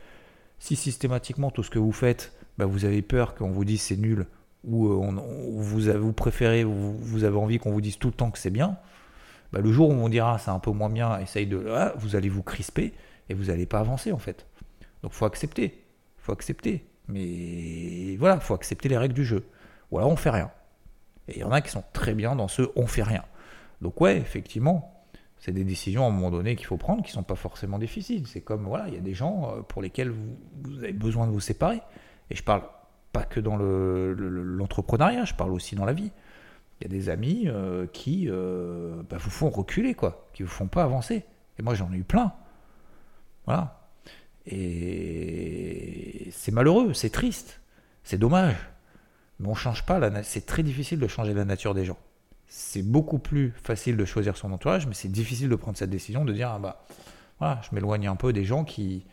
Si 0.57 0.75
systématiquement, 0.75 1.51
tout 1.51 1.61
ce 1.61 1.69
que 1.69 1.77
vous 1.77 1.91
faites, 1.91 2.33
bah, 2.57 2.65
vous 2.65 2.85
avez 2.85 3.01
peur 3.01 3.35
qu'on 3.35 3.51
vous 3.51 3.65
dise 3.65 3.81
c'est 3.81 3.97
nul, 3.97 4.25
ou 4.63 4.87
euh, 4.87 5.11
vous, 5.51 5.79
vous 5.79 6.13
préférez, 6.13 6.63
vous, 6.63 7.23
avez 7.23 7.37
envie 7.37 7.59
qu'on 7.59 7.71
vous 7.71 7.81
dise 7.81 7.97
tout 7.97 8.07
le 8.07 8.13
temps 8.13 8.31
que 8.31 8.39
c'est 8.39 8.49
bien, 8.49 8.77
bah, 9.53 9.59
le 9.61 9.71
jour 9.71 9.89
où 9.89 9.93
on 9.93 10.09
dira 10.09 10.37
c'est 10.39 10.51
un 10.51 10.59
peu 10.59 10.71
moins 10.71 10.89
bien, 10.89 11.19
essaye 11.19 11.47
de. 11.47 11.67
Ah, 11.69 11.93
vous 11.97 12.15
allez 12.15 12.29
vous 12.29 12.43
crisper 12.43 12.93
et 13.29 13.33
vous 13.33 13.45
n'allez 13.45 13.65
pas 13.65 13.79
avancer 13.79 14.11
en 14.11 14.17
fait. 14.17 14.45
Donc 15.03 15.13
faut 15.13 15.25
accepter. 15.25 15.83
faut 16.17 16.31
accepter. 16.31 16.85
Mais 17.07 18.17
voilà, 18.17 18.39
faut 18.39 18.53
accepter 18.53 18.89
les 18.89 18.97
règles 18.97 19.13
du 19.13 19.25
jeu. 19.25 19.45
Ou 19.91 19.99
alors 19.99 20.11
on 20.11 20.17
fait 20.17 20.29
rien. 20.29 20.51
Et 21.27 21.37
il 21.37 21.41
y 21.41 21.43
en 21.43 21.51
a 21.51 21.61
qui 21.61 21.69
sont 21.69 21.83
très 21.93 22.13
bien 22.13 22.35
dans 22.35 22.47
ce 22.47 22.63
on 22.75 22.87
fait 22.87 23.03
rien. 23.03 23.23
Donc 23.81 24.01
ouais, 24.01 24.17
effectivement, 24.17 25.05
c'est 25.39 25.51
des 25.51 25.63
décisions 25.63 26.03
à 26.03 26.07
un 26.07 26.11
moment 26.11 26.31
donné 26.31 26.55
qu'il 26.55 26.65
faut 26.65 26.77
prendre 26.77 27.03
qui 27.03 27.11
sont 27.11 27.23
pas 27.23 27.35
forcément 27.35 27.79
difficiles. 27.79 28.27
C'est 28.27 28.41
comme 28.41 28.65
voilà, 28.65 28.87
il 28.87 28.95
y 28.95 28.97
a 28.97 29.01
des 29.01 29.13
gens 29.13 29.53
euh, 29.55 29.61
pour 29.61 29.81
lesquels 29.81 30.11
vous 30.63 30.79
avez 30.79 30.93
besoin 30.93 31.27
de 31.27 31.31
vous 31.31 31.39
séparer. 31.39 31.81
Et 32.29 32.35
je 32.35 32.43
parle 32.43 32.63
pas 33.13 33.23
que 33.23 33.39
dans 33.39 33.57
l'entrepreneuriat, 33.57 35.25
je 35.25 35.33
parle 35.33 35.51
aussi 35.53 35.75
dans 35.75 35.85
la 35.85 35.93
vie. 35.93 36.11
Il 36.79 36.83
y 36.83 36.87
a 36.87 36.89
des 36.89 37.09
amis 37.09 37.45
euh, 37.47 37.87
qui 37.87 38.27
euh, 38.27 39.01
bah, 39.09 39.17
vous 39.19 39.29
font 39.29 39.49
reculer, 39.49 39.95
quoi, 39.95 40.27
qui 40.33 40.43
vous 40.43 40.49
font 40.49 40.67
pas 40.67 40.83
avancer. 40.83 41.25
Et 41.57 41.63
moi, 41.63 41.73
j'en 41.73 41.91
ai 41.91 41.97
eu 41.97 42.03
plein. 42.03 42.33
Voilà. 43.45 43.89
Et 44.45 46.29
c'est 46.31 46.51
malheureux, 46.51 46.93
c'est 46.93 47.09
triste, 47.09 47.61
c'est 48.03 48.17
dommage. 48.17 48.55
Mais 49.39 49.47
on 49.47 49.55
change 49.55 49.85
pas, 49.85 49.99
c'est 50.23 50.45
très 50.45 50.63
difficile 50.63 50.99
de 50.99 51.07
changer 51.07 51.33
la 51.33 51.45
nature 51.45 51.73
des 51.73 51.85
gens. 51.85 51.97
C'est 52.47 52.81
beaucoup 52.81 53.19
plus 53.19 53.53
facile 53.61 53.97
de 53.97 54.05
choisir 54.05 54.37
son 54.37 54.51
entourage, 54.51 54.87
mais 54.87 54.93
c'est 54.93 55.11
difficile 55.11 55.49
de 55.49 55.55
prendre 55.55 55.77
cette 55.77 55.89
décision 55.89 56.23
de 56.23 56.31
dire 56.31 56.49
ah 56.49 56.59
bah 56.59 57.61
je 57.61 57.75
m'éloigne 57.75 58.07
un 58.07 58.15
peu 58.15 58.33
des 58.33 58.45
gens 58.45 58.63
qui 58.63 59.05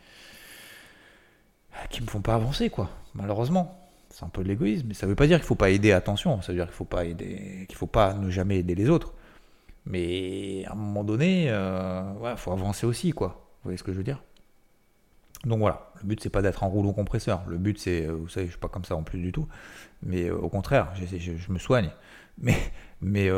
qui 1.89 2.01
me 2.01 2.07
font 2.07 2.21
pas 2.21 2.35
avancer 2.35 2.69
quoi, 2.69 2.89
malheureusement 3.13 3.85
c'est 4.15 4.23
un 4.23 4.29
peu 4.29 4.43
de 4.43 4.47
l'égoïsme, 4.47 4.87
mais 4.87 4.93
ça 4.93 5.07
ne 5.07 5.11
veut 5.11 5.15
pas 5.15 5.27
dire 5.27 5.37
qu'il 5.37 5.43
ne 5.43 5.47
faut 5.47 5.55
pas 5.55 5.69
aider, 5.69 5.91
attention, 5.91 6.41
ça 6.41 6.53
veut 6.53 6.57
dire 6.57 6.65
qu'il 6.65 6.71
ne 6.71 6.77
faut 6.77 6.85
pas 6.85 7.03
aider, 7.03 7.65
qu'il 7.67 7.77
faut 7.77 7.85
pas 7.85 8.13
ne 8.13 8.29
jamais 8.29 8.59
aider 8.59 8.73
les 8.73 8.89
autres. 8.89 9.13
Mais 9.85 10.63
à 10.67 10.71
un 10.71 10.75
moment 10.75 11.03
donné, 11.03 11.43
il 11.43 11.49
euh, 11.49 12.35
faut 12.37 12.53
avancer 12.53 12.85
aussi, 12.85 13.11
quoi. 13.11 13.27
Vous 13.27 13.65
voyez 13.65 13.77
ce 13.77 13.83
que 13.83 13.91
je 13.91 13.97
veux 13.97 14.03
dire? 14.05 14.23
Donc 15.43 15.59
voilà, 15.59 15.91
le 16.01 16.07
but 16.07 16.21
c'est 16.23 16.29
pas 16.29 16.41
d'être 16.41 16.63
un 16.63 16.67
rouleau 16.67 16.93
compresseur. 16.93 17.43
Le 17.47 17.57
but 17.57 17.77
c'est, 17.77 18.07
euh, 18.07 18.13
vous 18.13 18.29
savez, 18.29 18.45
je 18.45 18.51
suis 18.51 18.59
pas 18.59 18.69
comme 18.69 18.85
ça 18.85 18.95
en 18.95 19.03
plus 19.03 19.19
du 19.19 19.33
tout, 19.33 19.47
mais 20.01 20.29
euh, 20.29 20.37
au 20.37 20.47
contraire, 20.47 20.93
je, 20.95 21.51
me 21.51 21.59
soigne. 21.59 21.89
Mais, 22.37 22.57
mais, 22.99 23.29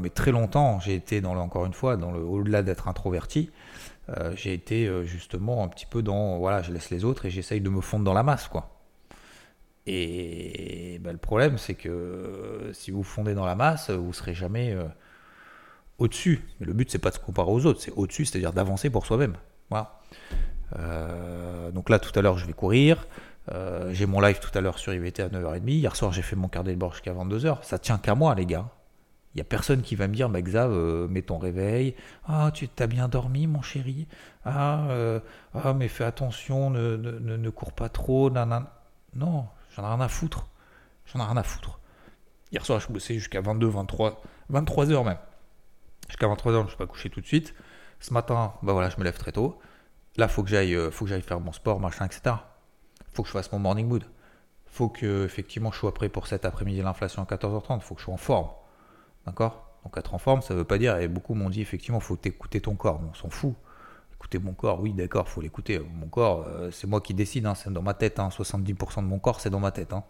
mais 0.00 0.08
très 0.08 0.32
longtemps, 0.32 0.80
j'ai 0.80 0.96
été 0.96 1.20
dans 1.20 1.32
le, 1.32 1.38
encore 1.38 1.64
une 1.64 1.74
fois, 1.74 1.96
dans 1.96 2.10
le, 2.10 2.18
au-delà 2.18 2.64
d'être 2.64 2.88
introverti, 2.88 3.50
j'ai 4.34 4.52
été 4.52 4.90
justement 5.04 5.64
un 5.64 5.68
petit 5.68 5.86
peu 5.86 6.02
dans, 6.02 6.38
voilà, 6.38 6.62
je 6.62 6.72
laisse 6.72 6.90
les 6.90 7.04
autres 7.04 7.26
et 7.26 7.30
j'essaye 7.30 7.60
de 7.60 7.70
me 7.70 7.80
fondre 7.80 8.04
dans 8.04 8.14
la 8.14 8.22
masse, 8.22 8.48
quoi. 8.48 8.72
Et 9.86 11.00
bah, 11.00 11.12
le 11.12 11.18
problème, 11.18 11.58
c'est 11.58 11.74
que 11.74 12.70
si 12.72 12.90
vous 12.90 13.02
fondez 13.02 13.34
dans 13.34 13.46
la 13.46 13.56
masse, 13.56 13.90
vous 13.90 14.12
serez 14.12 14.34
jamais 14.34 14.72
euh, 14.72 14.84
au-dessus. 15.98 16.44
Mais 16.60 16.66
le 16.66 16.72
but, 16.72 16.90
c'est 16.90 16.98
pas 16.98 17.10
de 17.10 17.16
se 17.16 17.20
comparer 17.20 17.50
aux 17.50 17.66
autres, 17.66 17.80
c'est 17.80 17.92
au-dessus, 17.92 18.24
c'est-à-dire 18.24 18.52
d'avancer 18.52 18.90
pour 18.90 19.06
soi-même. 19.06 19.34
Voilà. 19.70 20.00
Euh, 20.78 21.70
donc 21.72 21.90
là, 21.90 21.98
tout 21.98 22.16
à 22.18 22.22
l'heure, 22.22 22.38
je 22.38 22.46
vais 22.46 22.52
courir. 22.52 23.06
Euh, 23.50 23.92
j'ai 23.92 24.06
mon 24.06 24.20
live 24.20 24.38
tout 24.38 24.56
à 24.56 24.60
l'heure 24.60 24.78
sur 24.78 24.94
IVT 24.94 25.20
à 25.22 25.28
9h30. 25.28 25.68
Hier 25.68 25.96
soir, 25.96 26.12
j'ai 26.12 26.22
fait 26.22 26.36
mon 26.36 26.48
carnet 26.48 26.72
de 26.72 26.78
bord 26.78 26.92
jusqu'à 26.92 27.12
22h. 27.12 27.58
Ça 27.62 27.78
tient 27.78 27.98
qu'à 27.98 28.14
moi, 28.14 28.34
les 28.36 28.46
gars. 28.46 28.68
Il 29.34 29.38
n'y 29.38 29.40
a 29.40 29.44
personne 29.44 29.82
qui 29.82 29.94
va 29.96 30.08
me 30.08 30.14
dire, 30.14 30.28
bah, 30.28 30.42
Xav, 30.42 30.70
mets 31.08 31.22
ton 31.22 31.38
réveil. 31.38 31.94
Ah, 32.26 32.50
tu 32.52 32.68
t'as 32.68 32.86
bien 32.86 33.08
dormi, 33.08 33.46
mon 33.46 33.62
chéri. 33.62 34.06
Ah, 34.44 34.86
ah 35.54 35.72
mais 35.72 35.88
fais 35.88 36.04
attention, 36.04 36.68
ne, 36.70 36.96
ne, 36.96 37.50
cours 37.50 37.72
pas 37.72 37.88
trop. 37.88 38.30
Non, 38.30 39.46
J'en 39.74 39.84
ai 39.84 39.86
rien 39.86 40.00
à 40.00 40.08
foutre. 40.08 40.48
J'en 41.06 41.20
ai 41.20 41.24
rien 41.24 41.36
à 41.36 41.42
foutre. 41.42 41.80
Hier 42.50 42.64
soir, 42.64 42.80
je 42.80 42.92
bossais 42.92 43.14
jusqu'à 43.14 43.40
22, 43.40 43.66
23, 43.66 44.22
23 44.50 44.90
heures 44.90 45.04
même. 45.04 45.18
Jusqu'à 46.08 46.28
23 46.28 46.52
heures, 46.52 46.60
je 46.60 46.64
ne 46.64 46.68
suis 46.68 46.76
pas 46.76 46.86
couché 46.86 47.08
tout 47.08 47.22
de 47.22 47.26
suite. 47.26 47.54
Ce 48.00 48.12
matin, 48.12 48.54
bah 48.62 48.72
voilà, 48.72 48.90
je 48.90 48.98
me 48.98 49.04
lève 49.04 49.16
très 49.16 49.32
tôt. 49.32 49.58
Là, 50.16 50.28
faut 50.28 50.42
que 50.42 50.50
j'aille, 50.50 50.74
euh, 50.74 50.90
faut 50.90 51.06
que 51.06 51.08
j'aille 51.08 51.22
faire 51.22 51.40
mon 51.40 51.52
sport, 51.52 51.80
machin, 51.80 52.04
etc. 52.04 52.36
Faut 53.14 53.22
que 53.22 53.28
je 53.28 53.32
fasse 53.32 53.50
mon 53.52 53.58
morning 53.58 53.88
mood. 53.88 54.04
Faut 54.66 54.88
que 54.88 55.24
effectivement 55.24 55.70
je 55.70 55.78
sois 55.78 55.94
prêt 55.94 56.08
pour 56.08 56.26
cet 56.26 56.44
après-midi 56.44 56.82
l'inflation 56.82 57.22
à 57.22 57.26
14h30. 57.26 57.80
Faut 57.80 57.94
que 57.94 58.00
je 58.00 58.04
sois 58.04 58.14
en 58.14 58.18
forme. 58.18 58.48
D'accord? 59.26 59.68
Donc 59.84 59.96
être 59.96 60.14
en 60.14 60.18
forme, 60.18 60.42
ça 60.42 60.54
veut 60.54 60.64
pas 60.64 60.78
dire. 60.78 60.96
Et 60.98 61.08
beaucoup 61.08 61.34
m'ont 61.34 61.50
dit 61.50 61.60
effectivement, 61.60 62.00
faut 62.00 62.16
t'écouter 62.16 62.60
ton 62.60 62.74
corps. 62.74 63.00
on 63.08 63.14
s'en 63.14 63.30
fout 63.30 63.54
écouter 64.22 64.38
mon 64.38 64.54
corps, 64.54 64.80
oui, 64.80 64.92
d'accord, 64.92 65.28
faut 65.28 65.40
l'écouter. 65.40 65.80
Mon 65.80 66.06
corps, 66.06 66.46
euh, 66.46 66.70
c'est 66.70 66.86
moi 66.86 67.00
qui 67.00 67.12
décide, 67.12 67.44
hein, 67.46 67.54
c'est 67.54 67.72
dans 67.72 67.82
ma 67.82 67.94
tête. 67.94 68.18
70% 68.18 68.98
hein. 68.98 69.02
de 69.02 69.08
mon 69.08 69.18
corps, 69.18 69.40
c'est 69.40 69.50
dans 69.50 69.58
ma 69.58 69.72
tête. 69.72 69.92
Hein. 69.92 70.04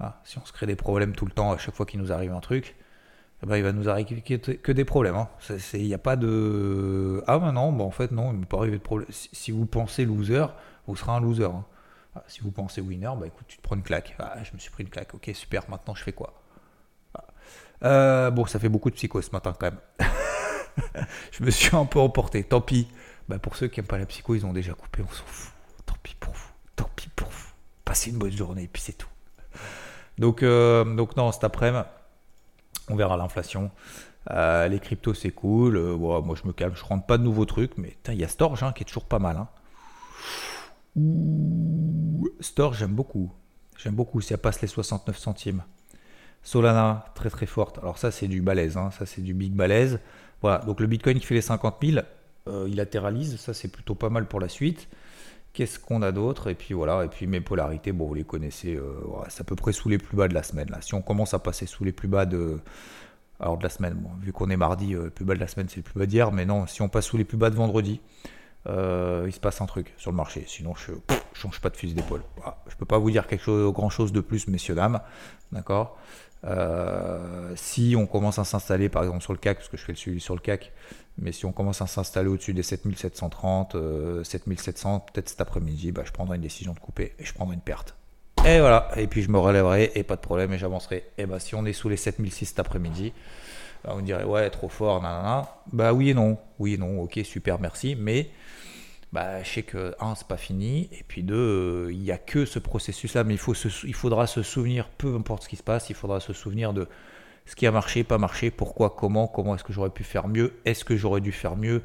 Ah, 0.00 0.20
si 0.24 0.38
on 0.38 0.44
se 0.44 0.52
crée 0.52 0.66
des 0.66 0.76
problèmes 0.76 1.14
tout 1.14 1.26
le 1.26 1.30
temps, 1.30 1.52
à 1.52 1.58
chaque 1.58 1.74
fois 1.74 1.84
qu'il 1.86 2.00
nous 2.00 2.10
arrive 2.10 2.32
un 2.32 2.40
truc, 2.40 2.74
eh 3.42 3.46
ben, 3.46 3.56
il 3.56 3.62
va 3.62 3.72
nous 3.72 3.88
arriver 3.88 4.22
que 4.22 4.72
des 4.72 4.84
problèmes. 4.84 5.16
Hein. 5.16 5.28
Il 5.74 5.84
n'y 5.84 5.94
a 5.94 5.98
pas 5.98 6.16
de. 6.16 7.22
Ah, 7.26 7.38
ben 7.38 7.52
non, 7.52 7.78
en 7.80 7.90
fait, 7.90 8.12
non, 8.12 8.32
il 8.32 8.36
ne 8.36 8.40
peut 8.40 8.56
pas 8.56 8.58
arriver 8.58 8.78
de 8.78 8.82
problème. 8.82 9.08
Si, 9.10 9.52
vous 9.52 9.66
pensez 9.66 10.06
loser, 10.06 10.46
vous 10.86 10.96
serez 10.96 11.12
un 11.12 11.20
loser. 11.20 11.50
Ah, 12.16 12.22
si 12.26 12.40
vous 12.40 12.50
pensez 12.50 12.80
winner, 12.80 13.10
bah 13.18 13.26
écoute, 13.26 13.46
tu 13.46 13.58
te 13.58 13.62
prends 13.62 13.76
une 13.76 13.82
claque. 13.82 14.16
Ah, 14.18 14.42
je 14.42 14.52
me 14.54 14.58
suis 14.58 14.70
pris 14.70 14.84
une 14.84 14.90
claque. 14.90 15.14
Ok, 15.14 15.30
super, 15.34 15.68
maintenant 15.68 15.94
je 15.94 16.02
fais 16.02 16.12
quoi? 16.12 16.32
Euh, 17.82 18.30
Bon, 18.30 18.46
ça 18.46 18.58
fait 18.58 18.68
beaucoup 18.68 18.90
de 18.90 18.94
psycho 18.94 19.20
ce 19.22 19.30
matin 19.30 19.54
quand 19.58 19.70
même. 19.70 20.08
je 21.32 21.44
me 21.44 21.50
suis 21.50 21.74
un 21.76 21.86
peu 21.86 21.98
emporté. 21.98 22.44
Tant 22.44 22.60
pis. 22.60 22.88
Bah, 23.28 23.38
pour 23.38 23.56
ceux 23.56 23.68
qui 23.68 23.80
n'aiment 23.80 23.86
pas 23.86 23.98
la 23.98 24.06
psycho, 24.06 24.34
ils 24.34 24.44
ont 24.44 24.52
déjà 24.52 24.74
coupé, 24.74 25.02
on 25.02 25.12
s'en 25.12 25.24
fout. 25.24 25.52
Tant 25.86 25.96
pis 26.02 26.14
pour 26.18 26.32
vous. 26.32 26.48
Tant 26.76 26.90
pis 26.94 27.08
pour 27.08 27.28
vous. 27.28 27.48
Passez 27.84 28.10
une 28.10 28.18
bonne 28.18 28.32
journée, 28.32 28.64
et 28.64 28.68
puis 28.68 28.82
c'est 28.82 28.92
tout. 28.92 29.08
Donc, 30.18 30.42
euh, 30.42 30.84
donc 30.84 31.16
non, 31.16 31.32
cet 31.32 31.44
après-midi, 31.44 31.84
on 32.88 32.96
verra 32.96 33.16
l'inflation. 33.16 33.70
Euh, 34.30 34.68
les 34.68 34.80
cryptos, 34.80 35.14
c'est 35.14 35.30
cool. 35.30 35.78
Moi, 35.96 36.36
je 36.40 36.46
me 36.46 36.52
calme. 36.52 36.74
Je 36.74 36.84
rentre 36.84 37.06
pas 37.06 37.18
de 37.18 37.22
nouveaux 37.22 37.44
trucs. 37.44 37.76
Mais 37.78 37.96
il 38.08 38.14
y 38.14 38.24
a 38.24 38.28
Storge 38.28 38.62
hein, 38.62 38.72
qui 38.72 38.82
est 38.82 38.86
toujours 38.86 39.06
pas 39.06 39.18
mal. 39.18 39.36
Hein. 39.36 39.48
Storge, 42.40 42.78
j'aime 42.78 42.94
beaucoup. 42.94 43.32
J'aime 43.76 43.94
beaucoup. 43.94 44.20
Ça 44.20 44.38
passe 44.38 44.60
les 44.62 44.68
69 44.68 45.18
centimes. 45.18 45.62
Solana, 46.44 47.06
très 47.14 47.30
très 47.30 47.46
forte. 47.46 47.78
Alors, 47.78 47.98
ça, 47.98 48.10
c'est 48.10 48.28
du 48.28 48.40
balèze. 48.40 48.76
Hein. 48.76 48.90
Ça, 48.92 49.06
c'est 49.06 49.22
du 49.22 49.34
big 49.34 49.52
balèze. 49.52 49.98
Voilà. 50.40 50.58
Donc, 50.58 50.80
le 50.80 50.86
Bitcoin 50.86 51.18
qui 51.18 51.26
fait 51.26 51.34
les 51.34 51.40
50 51.40 51.76
000, 51.82 52.06
euh, 52.48 52.66
il 52.68 52.76
latéralise. 52.76 53.40
Ça, 53.40 53.52
c'est 53.52 53.68
plutôt 53.68 53.96
pas 53.96 54.10
mal 54.10 54.26
pour 54.26 54.38
la 54.38 54.48
suite. 54.48 54.88
Qu'est-ce 55.54 55.78
qu'on 55.78 56.02
a 56.02 56.10
d'autre? 56.10 56.50
Et 56.50 56.56
puis 56.56 56.74
voilà, 56.74 57.04
et 57.04 57.08
puis 57.08 57.28
mes 57.28 57.40
polarités, 57.40 57.92
bon, 57.92 58.08
vous 58.08 58.14
les 58.14 58.24
connaissez, 58.24 58.74
euh, 58.74 59.00
c'est 59.28 59.42
à 59.42 59.44
peu 59.44 59.54
près 59.54 59.72
sous 59.72 59.88
les 59.88 59.98
plus 59.98 60.16
bas 60.16 60.26
de 60.26 60.34
la 60.34 60.42
semaine. 60.42 60.68
Si 60.80 60.94
on 60.94 61.00
commence 61.00 61.32
à 61.32 61.38
passer 61.38 61.66
sous 61.66 61.84
les 61.84 61.92
plus 61.92 62.08
bas 62.08 62.26
de, 62.26 62.58
alors 63.38 63.56
de 63.56 63.62
la 63.62 63.68
semaine, 63.68 63.94
bon, 63.94 64.10
vu 64.20 64.32
qu'on 64.32 64.50
est 64.50 64.56
mardi, 64.56 64.94
euh, 64.94 65.04
le 65.04 65.10
plus 65.10 65.24
bas 65.24 65.34
de 65.34 65.38
la 65.38 65.46
semaine, 65.46 65.68
c'est 65.68 65.76
le 65.76 65.82
plus 65.82 65.96
bas 65.96 66.06
d'hier, 66.06 66.32
mais 66.32 66.44
non, 66.44 66.66
si 66.66 66.82
on 66.82 66.88
passe 66.88 67.06
sous 67.06 67.16
les 67.16 67.24
plus 67.24 67.36
bas 67.36 67.50
de 67.50 67.54
vendredi, 67.54 68.00
euh, 68.66 69.24
il 69.26 69.32
se 69.32 69.38
passe 69.38 69.60
un 69.60 69.66
truc 69.66 69.94
sur 69.96 70.10
le 70.10 70.16
marché. 70.16 70.44
Sinon, 70.48 70.74
je 70.74 70.90
ne 70.90 70.98
change 71.34 71.60
pas 71.60 71.70
de 71.70 71.76
fusil 71.76 71.94
d'épaule. 71.94 72.22
Voilà. 72.36 72.58
Je 72.68 72.74
peux 72.74 72.84
pas 72.84 72.98
vous 72.98 73.12
dire 73.12 73.28
quelque 73.28 73.42
chose, 73.42 73.72
grand 73.72 73.90
chose 73.90 74.12
de 74.12 74.20
plus, 74.20 74.48
messieurs, 74.48 74.74
dames. 74.74 75.00
D'accord? 75.52 75.98
Si 77.56 77.94
on 77.96 78.06
commence 78.06 78.38
à 78.38 78.44
s'installer, 78.44 78.88
par 78.88 79.02
exemple, 79.02 79.22
sur 79.22 79.32
le 79.32 79.38
CAC, 79.38 79.58
parce 79.58 79.68
que 79.68 79.76
je 79.76 79.84
fais 79.84 79.92
le 79.92 79.98
suivi 79.98 80.20
sur 80.20 80.34
le 80.34 80.40
CAC, 80.40 80.72
mais 81.18 81.32
si 81.32 81.46
on 81.46 81.52
commence 81.52 81.80
à 81.80 81.86
s'installer 81.86 82.28
au-dessus 82.28 82.54
des 82.54 82.62
7730, 82.62 83.76
7700, 84.24 84.94
euh, 84.94 85.12
peut-être 85.12 85.28
cet 85.28 85.40
après-midi, 85.40 85.92
bah, 85.92 86.02
je 86.04 86.12
prendrai 86.12 86.36
une 86.36 86.42
décision 86.42 86.72
de 86.72 86.78
couper 86.78 87.14
et 87.18 87.24
je 87.24 87.32
prendrai 87.32 87.54
une 87.54 87.60
perte. 87.60 87.94
Et 88.46 88.58
voilà, 88.58 88.90
et 88.96 89.06
puis 89.06 89.22
je 89.22 89.30
me 89.30 89.38
relèverai 89.38 89.92
et 89.94 90.02
pas 90.02 90.16
de 90.16 90.20
problème 90.20 90.52
et 90.52 90.58
j'avancerai. 90.58 91.04
Et 91.16 91.24
bah 91.24 91.40
si 91.40 91.54
on 91.54 91.64
est 91.64 91.72
sous 91.72 91.88
les 91.88 91.96
7006 91.96 92.46
cet 92.46 92.58
après-midi, 92.58 93.14
bah, 93.84 93.94
on 93.96 94.02
dirait 94.02 94.24
ouais 94.24 94.50
trop 94.50 94.68
fort, 94.68 95.00
nanana. 95.00 95.48
Bah 95.72 95.94
oui 95.94 96.10
et 96.10 96.14
non, 96.14 96.36
oui 96.58 96.74
et 96.74 96.76
non, 96.76 97.00
ok 97.00 97.20
super 97.24 97.58
merci, 97.58 97.96
mais 97.98 98.28
bah, 99.14 99.44
je 99.44 99.48
sais 99.48 99.62
que 99.62 99.94
un 100.00 100.16
c'est 100.16 100.26
pas 100.26 100.36
fini 100.36 100.88
et 100.90 101.04
puis 101.06 101.22
deux 101.22 101.36
euh, 101.86 101.92
il 101.92 102.00
n'y 102.00 102.10
a 102.10 102.18
que 102.18 102.44
ce 102.44 102.58
processus 102.58 103.14
là, 103.14 103.22
mais 103.22 103.34
il, 103.34 103.38
faut 103.38 103.54
il 103.54 103.94
faudra 103.94 104.26
se 104.26 104.42
souvenir, 104.42 104.88
peu 104.88 105.14
importe 105.14 105.44
ce 105.44 105.48
qui 105.48 105.54
se 105.54 105.62
passe, 105.62 105.88
il 105.88 105.94
faudra 105.94 106.18
se 106.18 106.32
souvenir 106.32 106.72
de 106.72 106.88
ce 107.46 107.54
qui 107.54 107.64
a 107.68 107.70
marché, 107.70 108.02
pas 108.02 108.18
marché, 108.18 108.50
pourquoi, 108.50 108.90
comment, 108.90 109.28
comment 109.28 109.54
est-ce 109.54 109.62
que 109.62 109.72
j'aurais 109.72 109.90
pu 109.90 110.02
faire 110.02 110.26
mieux, 110.26 110.54
est-ce 110.64 110.84
que 110.84 110.96
j'aurais 110.96 111.20
dû 111.20 111.30
faire 111.30 111.54
mieux, 111.54 111.82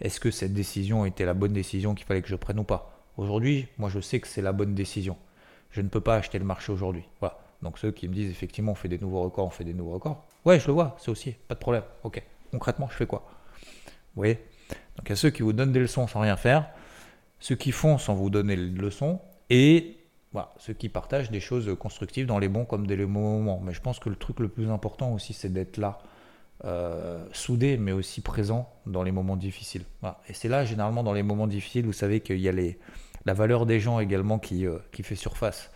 est-ce 0.00 0.18
que 0.18 0.32
cette 0.32 0.54
décision 0.54 1.06
était 1.06 1.24
la 1.24 1.34
bonne 1.34 1.52
décision 1.52 1.94
qu'il 1.94 2.04
fallait 2.04 2.22
que 2.22 2.28
je 2.28 2.34
prenne 2.34 2.58
ou 2.58 2.64
pas. 2.64 3.06
Aujourd'hui, 3.16 3.68
moi 3.78 3.88
je 3.88 4.00
sais 4.00 4.18
que 4.18 4.26
c'est 4.26 4.42
la 4.42 4.52
bonne 4.52 4.74
décision. 4.74 5.16
Je 5.70 5.82
ne 5.82 5.88
peux 5.88 6.00
pas 6.00 6.16
acheter 6.16 6.40
le 6.40 6.44
marché 6.44 6.72
aujourd'hui. 6.72 7.04
Voilà. 7.20 7.38
Donc 7.62 7.78
ceux 7.78 7.92
qui 7.92 8.08
me 8.08 8.14
disent 8.14 8.30
effectivement 8.30 8.72
on 8.72 8.74
fait 8.74 8.88
des 8.88 8.98
nouveaux 8.98 9.22
records, 9.22 9.46
on 9.46 9.50
fait 9.50 9.62
des 9.62 9.74
nouveaux 9.74 9.92
records. 9.92 10.24
Ouais, 10.44 10.58
je 10.58 10.66
le 10.66 10.72
vois, 10.72 10.96
c'est 10.98 11.12
aussi, 11.12 11.36
pas 11.46 11.54
de 11.54 11.60
problème. 11.60 11.84
Ok. 12.02 12.20
Concrètement, 12.50 12.88
je 12.90 12.96
fais 12.96 13.06
quoi? 13.06 13.24
Vous 14.14 14.22
voyez? 14.22 14.40
Donc 14.96 15.06
il 15.06 15.10
y 15.10 15.12
a 15.12 15.16
ceux 15.16 15.30
qui 15.30 15.42
vous 15.42 15.52
donnent 15.52 15.72
des 15.72 15.80
leçons 15.80 16.06
sans 16.06 16.20
rien 16.20 16.36
faire, 16.36 16.68
ceux 17.40 17.56
qui 17.56 17.72
font 17.72 17.98
sans 17.98 18.14
vous 18.14 18.30
donner 18.30 18.56
les 18.56 18.70
leçons, 18.70 19.20
et 19.50 19.96
voilà, 20.32 20.52
ceux 20.58 20.72
qui 20.72 20.88
partagent 20.88 21.30
des 21.30 21.40
choses 21.40 21.74
constructives 21.78 22.26
dans 22.26 22.38
les 22.38 22.48
bons 22.48 22.64
comme 22.64 22.86
des 22.86 22.96
mauvais 22.96 23.36
moments. 23.36 23.60
Mais 23.62 23.74
je 23.74 23.80
pense 23.80 23.98
que 23.98 24.08
le 24.08 24.16
truc 24.16 24.40
le 24.40 24.48
plus 24.48 24.70
important 24.70 25.12
aussi, 25.12 25.32
c'est 25.34 25.52
d'être 25.52 25.76
là, 25.76 25.98
euh, 26.64 27.26
soudé, 27.32 27.76
mais 27.76 27.92
aussi 27.92 28.20
présent 28.20 28.70
dans 28.86 29.02
les 29.02 29.10
moments 29.10 29.36
difficiles. 29.36 29.82
Et 30.28 30.32
c'est 30.32 30.48
là, 30.48 30.64
généralement, 30.64 31.02
dans 31.02 31.12
les 31.12 31.22
moments 31.22 31.48
difficiles, 31.48 31.84
vous 31.84 31.92
savez 31.92 32.20
qu'il 32.20 32.38
y 32.38 32.48
a 32.48 32.52
les, 32.52 32.78
la 33.26 33.34
valeur 33.34 33.66
des 33.66 33.80
gens 33.80 33.98
également 33.98 34.38
qui, 34.38 34.66
euh, 34.66 34.78
qui 34.92 35.02
fait 35.02 35.16
surface. 35.16 35.70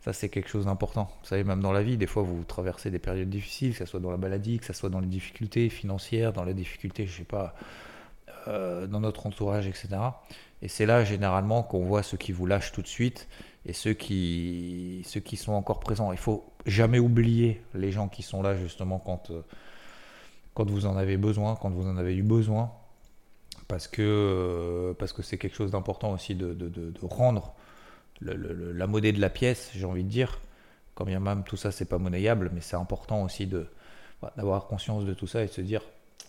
Ça, 0.00 0.12
c'est 0.12 0.30
quelque 0.30 0.48
chose 0.48 0.64
d'important. 0.64 1.10
Vous 1.22 1.28
savez, 1.28 1.44
même 1.44 1.60
dans 1.60 1.70
la 1.70 1.82
vie, 1.82 1.96
des 1.96 2.08
fois, 2.08 2.24
vous 2.24 2.42
traversez 2.44 2.90
des 2.90 2.98
périodes 2.98 3.30
difficiles, 3.30 3.72
que 3.72 3.78
ce 3.78 3.86
soit 3.86 4.00
dans 4.00 4.10
la 4.10 4.16
maladie, 4.16 4.58
que 4.58 4.64
ce 4.64 4.72
soit 4.72 4.90
dans 4.90 5.00
les 5.00 5.06
difficultés 5.06 5.68
financières, 5.68 6.32
dans 6.32 6.44
les 6.44 6.54
difficultés, 6.54 7.06
je 7.06 7.18
sais 7.18 7.24
pas, 7.24 7.54
euh, 8.48 8.86
dans 8.86 9.00
notre 9.00 9.26
entourage, 9.26 9.66
etc. 9.66 9.88
Et 10.62 10.68
c'est 10.68 10.86
là, 10.86 11.04
généralement, 11.04 11.62
qu'on 11.62 11.84
voit 11.84 12.02
ceux 12.02 12.16
qui 12.16 12.32
vous 12.32 12.46
lâchent 12.46 12.72
tout 12.72 12.82
de 12.82 12.88
suite 12.88 13.28
et 13.66 13.72
ceux 13.72 13.94
qui, 13.94 15.02
ceux 15.06 15.20
qui 15.20 15.36
sont 15.36 15.52
encore 15.52 15.80
présents. 15.80 16.12
Il 16.12 16.18
faut 16.18 16.44
jamais 16.66 16.98
oublier 16.98 17.62
les 17.74 17.92
gens 17.92 18.08
qui 18.08 18.22
sont 18.22 18.42
là 18.42 18.56
justement 18.56 18.98
quand, 18.98 19.30
euh, 19.30 19.42
quand 20.54 20.68
vous 20.70 20.86
en 20.86 20.96
avez 20.96 21.16
besoin, 21.16 21.56
quand 21.56 21.70
vous 21.70 21.86
en 21.86 21.96
avez 21.96 22.14
eu 22.16 22.22
besoin, 22.22 22.72
parce 23.68 23.88
que 23.88 24.02
euh, 24.02 24.94
parce 24.94 25.12
que 25.12 25.22
c'est 25.22 25.38
quelque 25.38 25.56
chose 25.56 25.70
d'important 25.70 26.12
aussi 26.12 26.34
de, 26.34 26.52
de, 26.52 26.92
rendre 27.02 27.54
la 28.20 28.86
monnaie 28.86 29.12
de 29.12 29.20
la 29.20 29.30
pièce, 29.30 29.70
j'ai 29.74 29.84
envie 29.84 30.04
de 30.04 30.08
dire. 30.08 30.40
Quand 30.94 31.04
bien 31.04 31.20
même 31.20 31.42
tout 31.42 31.56
ça 31.56 31.72
c'est 31.72 31.86
pas 31.86 31.98
monnayable, 31.98 32.50
mais 32.52 32.60
c'est 32.60 32.76
important 32.76 33.22
aussi 33.22 33.46
de 33.46 33.66
d'avoir 34.36 34.66
conscience 34.66 35.04
de 35.04 35.14
tout 35.14 35.26
ça 35.26 35.42
et 35.42 35.46
de 35.46 35.50
se 35.52 35.60
dire 35.60 35.82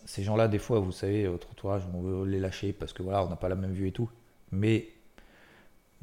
ces 0.06 0.24
gens-là 0.24 0.48
des 0.48 0.60
fois 0.60 0.80
vous 0.80 0.92
savez 0.92 1.28
votre 1.28 1.50
entourage 1.52 1.84
on 1.94 2.02
veut 2.02 2.26
les 2.26 2.39
lâcher 2.39 2.74
parce 2.74 2.94
que 2.94 3.04
voilà 3.04 3.24
on 3.24 3.30
n'a 3.30 3.36
pas 3.36 3.50
la 3.50 3.56
même 3.56 3.74
vue 3.74 3.88
et 3.88 3.92
tout, 3.92 4.10
mais 4.52 4.94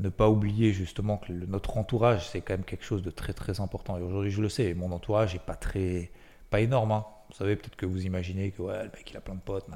ne 0.01 0.09
pas 0.09 0.29
oublier 0.29 0.73
justement 0.73 1.19
que 1.19 1.33
notre 1.33 1.77
entourage, 1.77 2.29
c'est 2.29 2.41
quand 2.41 2.55
même 2.55 2.65
quelque 2.65 2.85
chose 2.85 3.03
de 3.03 3.11
très 3.11 3.33
très 3.33 3.61
important. 3.61 3.99
Et 3.99 4.03
aujourd'hui, 4.03 4.31
je 4.31 4.41
le 4.41 4.49
sais, 4.49 4.75
mon 4.75 4.93
entourage 4.93 5.35
n'est 5.35 5.41
pas 5.41 5.55
très, 5.55 6.11
pas 6.49 6.61
énorme. 6.61 6.93
Hein. 6.93 7.05
Vous 7.29 7.37
savez, 7.37 7.57
peut-être 7.57 7.77
que 7.77 7.87
vous 7.87 8.07
imaginez 8.07 8.51
que 8.51 8.63
ouais, 8.63 8.85
le 8.85 8.91
mec 8.91 9.11
il 9.11 9.17
a 9.17 9.21
plein 9.21 9.35
de 9.35 9.41
potes. 9.41 9.67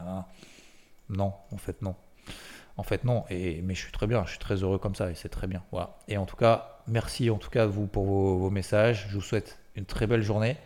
Non, 1.09 1.35
en 1.53 1.57
fait 1.59 1.83
non. 1.83 1.95
En 2.77 2.83
fait 2.83 3.05
non. 3.05 3.25
Et 3.31 3.63
mais 3.63 3.75
je 3.75 3.83
suis 3.83 3.93
très 3.93 4.07
bien, 4.07 4.25
je 4.25 4.31
suis 4.31 4.39
très 4.39 4.57
heureux 4.57 4.79
comme 4.79 4.95
ça 4.95 5.11
et 5.11 5.15
c'est 5.15 5.29
très 5.29 5.47
bien. 5.47 5.63
Voilà. 5.71 5.99
Et 6.09 6.17
en 6.17 6.27
tout 6.27 6.37
cas, 6.37 6.81
merci 6.87 7.31
en 7.31 7.39
tout 7.39 7.51
cas 7.51 7.67
vous 7.67 7.87
pour 7.87 8.05
vos, 8.05 8.51
messages. 8.51 9.07
Je 9.11 9.15
vous 9.15 9.23
souhaite 9.23 9.61
une 9.77 9.85
très 9.85 10.07
belle 10.07 10.23
journée. 10.23 10.57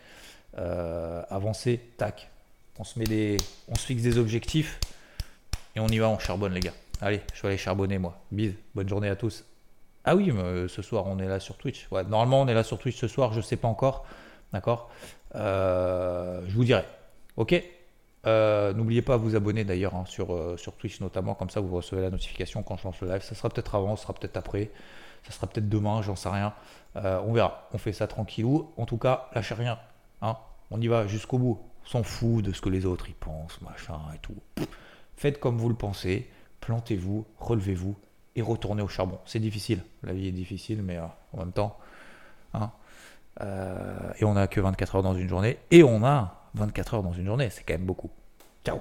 Euh, 0.57 1.23
avancez, 1.29 1.79
tac. 1.99 2.31
On 2.79 2.85
se 2.85 2.99
met 2.99 3.07
des, 3.07 3.37
on 3.69 3.75
se 3.75 3.87
fixe 3.87 4.03
des 4.03 4.19
objectifs 4.19 4.79
et 5.75 5.81
on 5.81 5.88
y 5.88 5.99
va, 5.99 6.09
on 6.09 6.19
charbonne 6.19 6.53
les 6.55 6.61
gars. 6.61 6.75
Allez, 7.01 7.21
je 7.35 7.43
vais 7.43 7.49
aller 7.49 7.59
charbonner 7.59 7.99
moi. 7.99 8.21
Bise, 8.31 8.55
bonne 8.75 8.88
journée 8.88 9.09
à 9.09 9.17
tous. 9.17 9.45
Ah 10.05 10.14
oui, 10.14 10.31
euh, 10.31 10.69
ce 10.69 10.81
soir 10.81 11.05
on 11.07 11.19
est 11.19 11.27
là 11.27 11.41
sur 11.41 11.57
Twitch. 11.57 11.88
Ouais, 11.91 12.05
normalement 12.05 12.41
on 12.41 12.49
est 12.49 12.55
là 12.55 12.62
sur 12.62 12.79
Twitch 12.79 12.97
ce 12.97 13.09
soir, 13.09 13.33
je 13.33 13.41
sais 13.41 13.57
pas 13.57 13.69
encore. 13.69 14.07
D'accord? 14.53 14.91
Euh, 15.35 16.41
Je 16.47 16.55
vous 16.55 16.64
dirai. 16.64 16.85
Ok? 17.37 17.61
Euh, 18.27 18.73
N'oubliez 18.73 19.03
pas 19.03 19.14
à 19.14 19.17
vous 19.17 19.35
abonner 19.37 19.64
d'ailleurs 19.64 19.95
hein, 19.95 20.05
sur, 20.07 20.59
sur 20.59 20.75
Twitch 20.75 21.01
notamment, 21.01 21.35
comme 21.35 21.51
ça 21.51 21.61
vous 21.61 21.75
recevez 21.75 22.03
la 22.03 22.11
notification 22.11 22.62
quand 22.62 22.77
je 22.77 22.85
lance 22.85 23.01
le 23.01 23.09
live. 23.09 23.23
Ça 23.23 23.35
sera 23.35 23.49
peut-être 23.49 23.75
avant, 23.75 23.97
ça 23.97 24.03
sera 24.05 24.14
peut-être 24.14 24.37
après, 24.37 24.71
ça 25.25 25.33
sera 25.33 25.47
peut-être 25.49 25.69
demain, 25.69 26.03
j'en 26.03 26.17
sais 26.17 26.29
rien. 26.29 26.55
on 26.95 27.33
verra. 27.33 27.69
On 27.73 27.79
fait 27.79 27.93
ça 27.93 28.07
tranquillou. 28.07 28.71
En 28.77 28.87
tout 28.87 28.99
cas, 28.99 29.29
lâchez 29.35 29.55
rien. 29.55 29.79
Hein 30.23 30.37
on 30.71 30.81
y 30.81 30.87
va 30.88 31.07
jusqu'au 31.07 31.38
bout. 31.38 31.61
S'en 31.88 32.03
fout 32.03 32.44
de 32.44 32.53
ce 32.53 32.61
que 32.61 32.68
les 32.68 32.87
autres 32.87 33.09
y 33.09 33.14
pensent, 33.14 33.61
machin 33.62 33.98
et 34.14 34.18
tout. 34.18 34.37
Faites 35.16 35.40
comme 35.40 35.57
vous 35.57 35.68
le 35.68 35.74
pensez 35.74 36.29
plantez-vous, 36.61 37.24
relevez-vous 37.38 37.96
et 38.37 38.42
retournez 38.42 38.83
au 38.83 38.88
charbon. 38.88 39.18
C'est 39.24 39.38
difficile, 39.38 39.83
la 40.03 40.12
vie 40.12 40.29
est 40.29 40.33
difficile, 40.33 40.83
mais 40.83 40.98
euh, 40.98 41.07
en 41.33 41.38
même 41.38 41.53
temps, 41.53 41.79
hein, 42.53 42.70
euh, 43.40 44.12
et 44.18 44.24
on 44.24 44.35
n'a 44.35 44.46
que 44.46 44.61
24 44.61 44.96
heures 44.96 45.03
dans 45.03 45.14
une 45.14 45.29
journée, 45.29 45.59
et 45.70 45.83
on 45.83 46.05
a 46.05 46.51
24 46.55 46.94
heures 46.94 47.03
dans 47.03 47.12
une 47.12 47.27
journée, 47.27 47.48
c'est 47.51 47.62
quand 47.62 47.74
même 47.74 47.87
beaucoup. 47.87 48.11
Ciao 48.64 48.81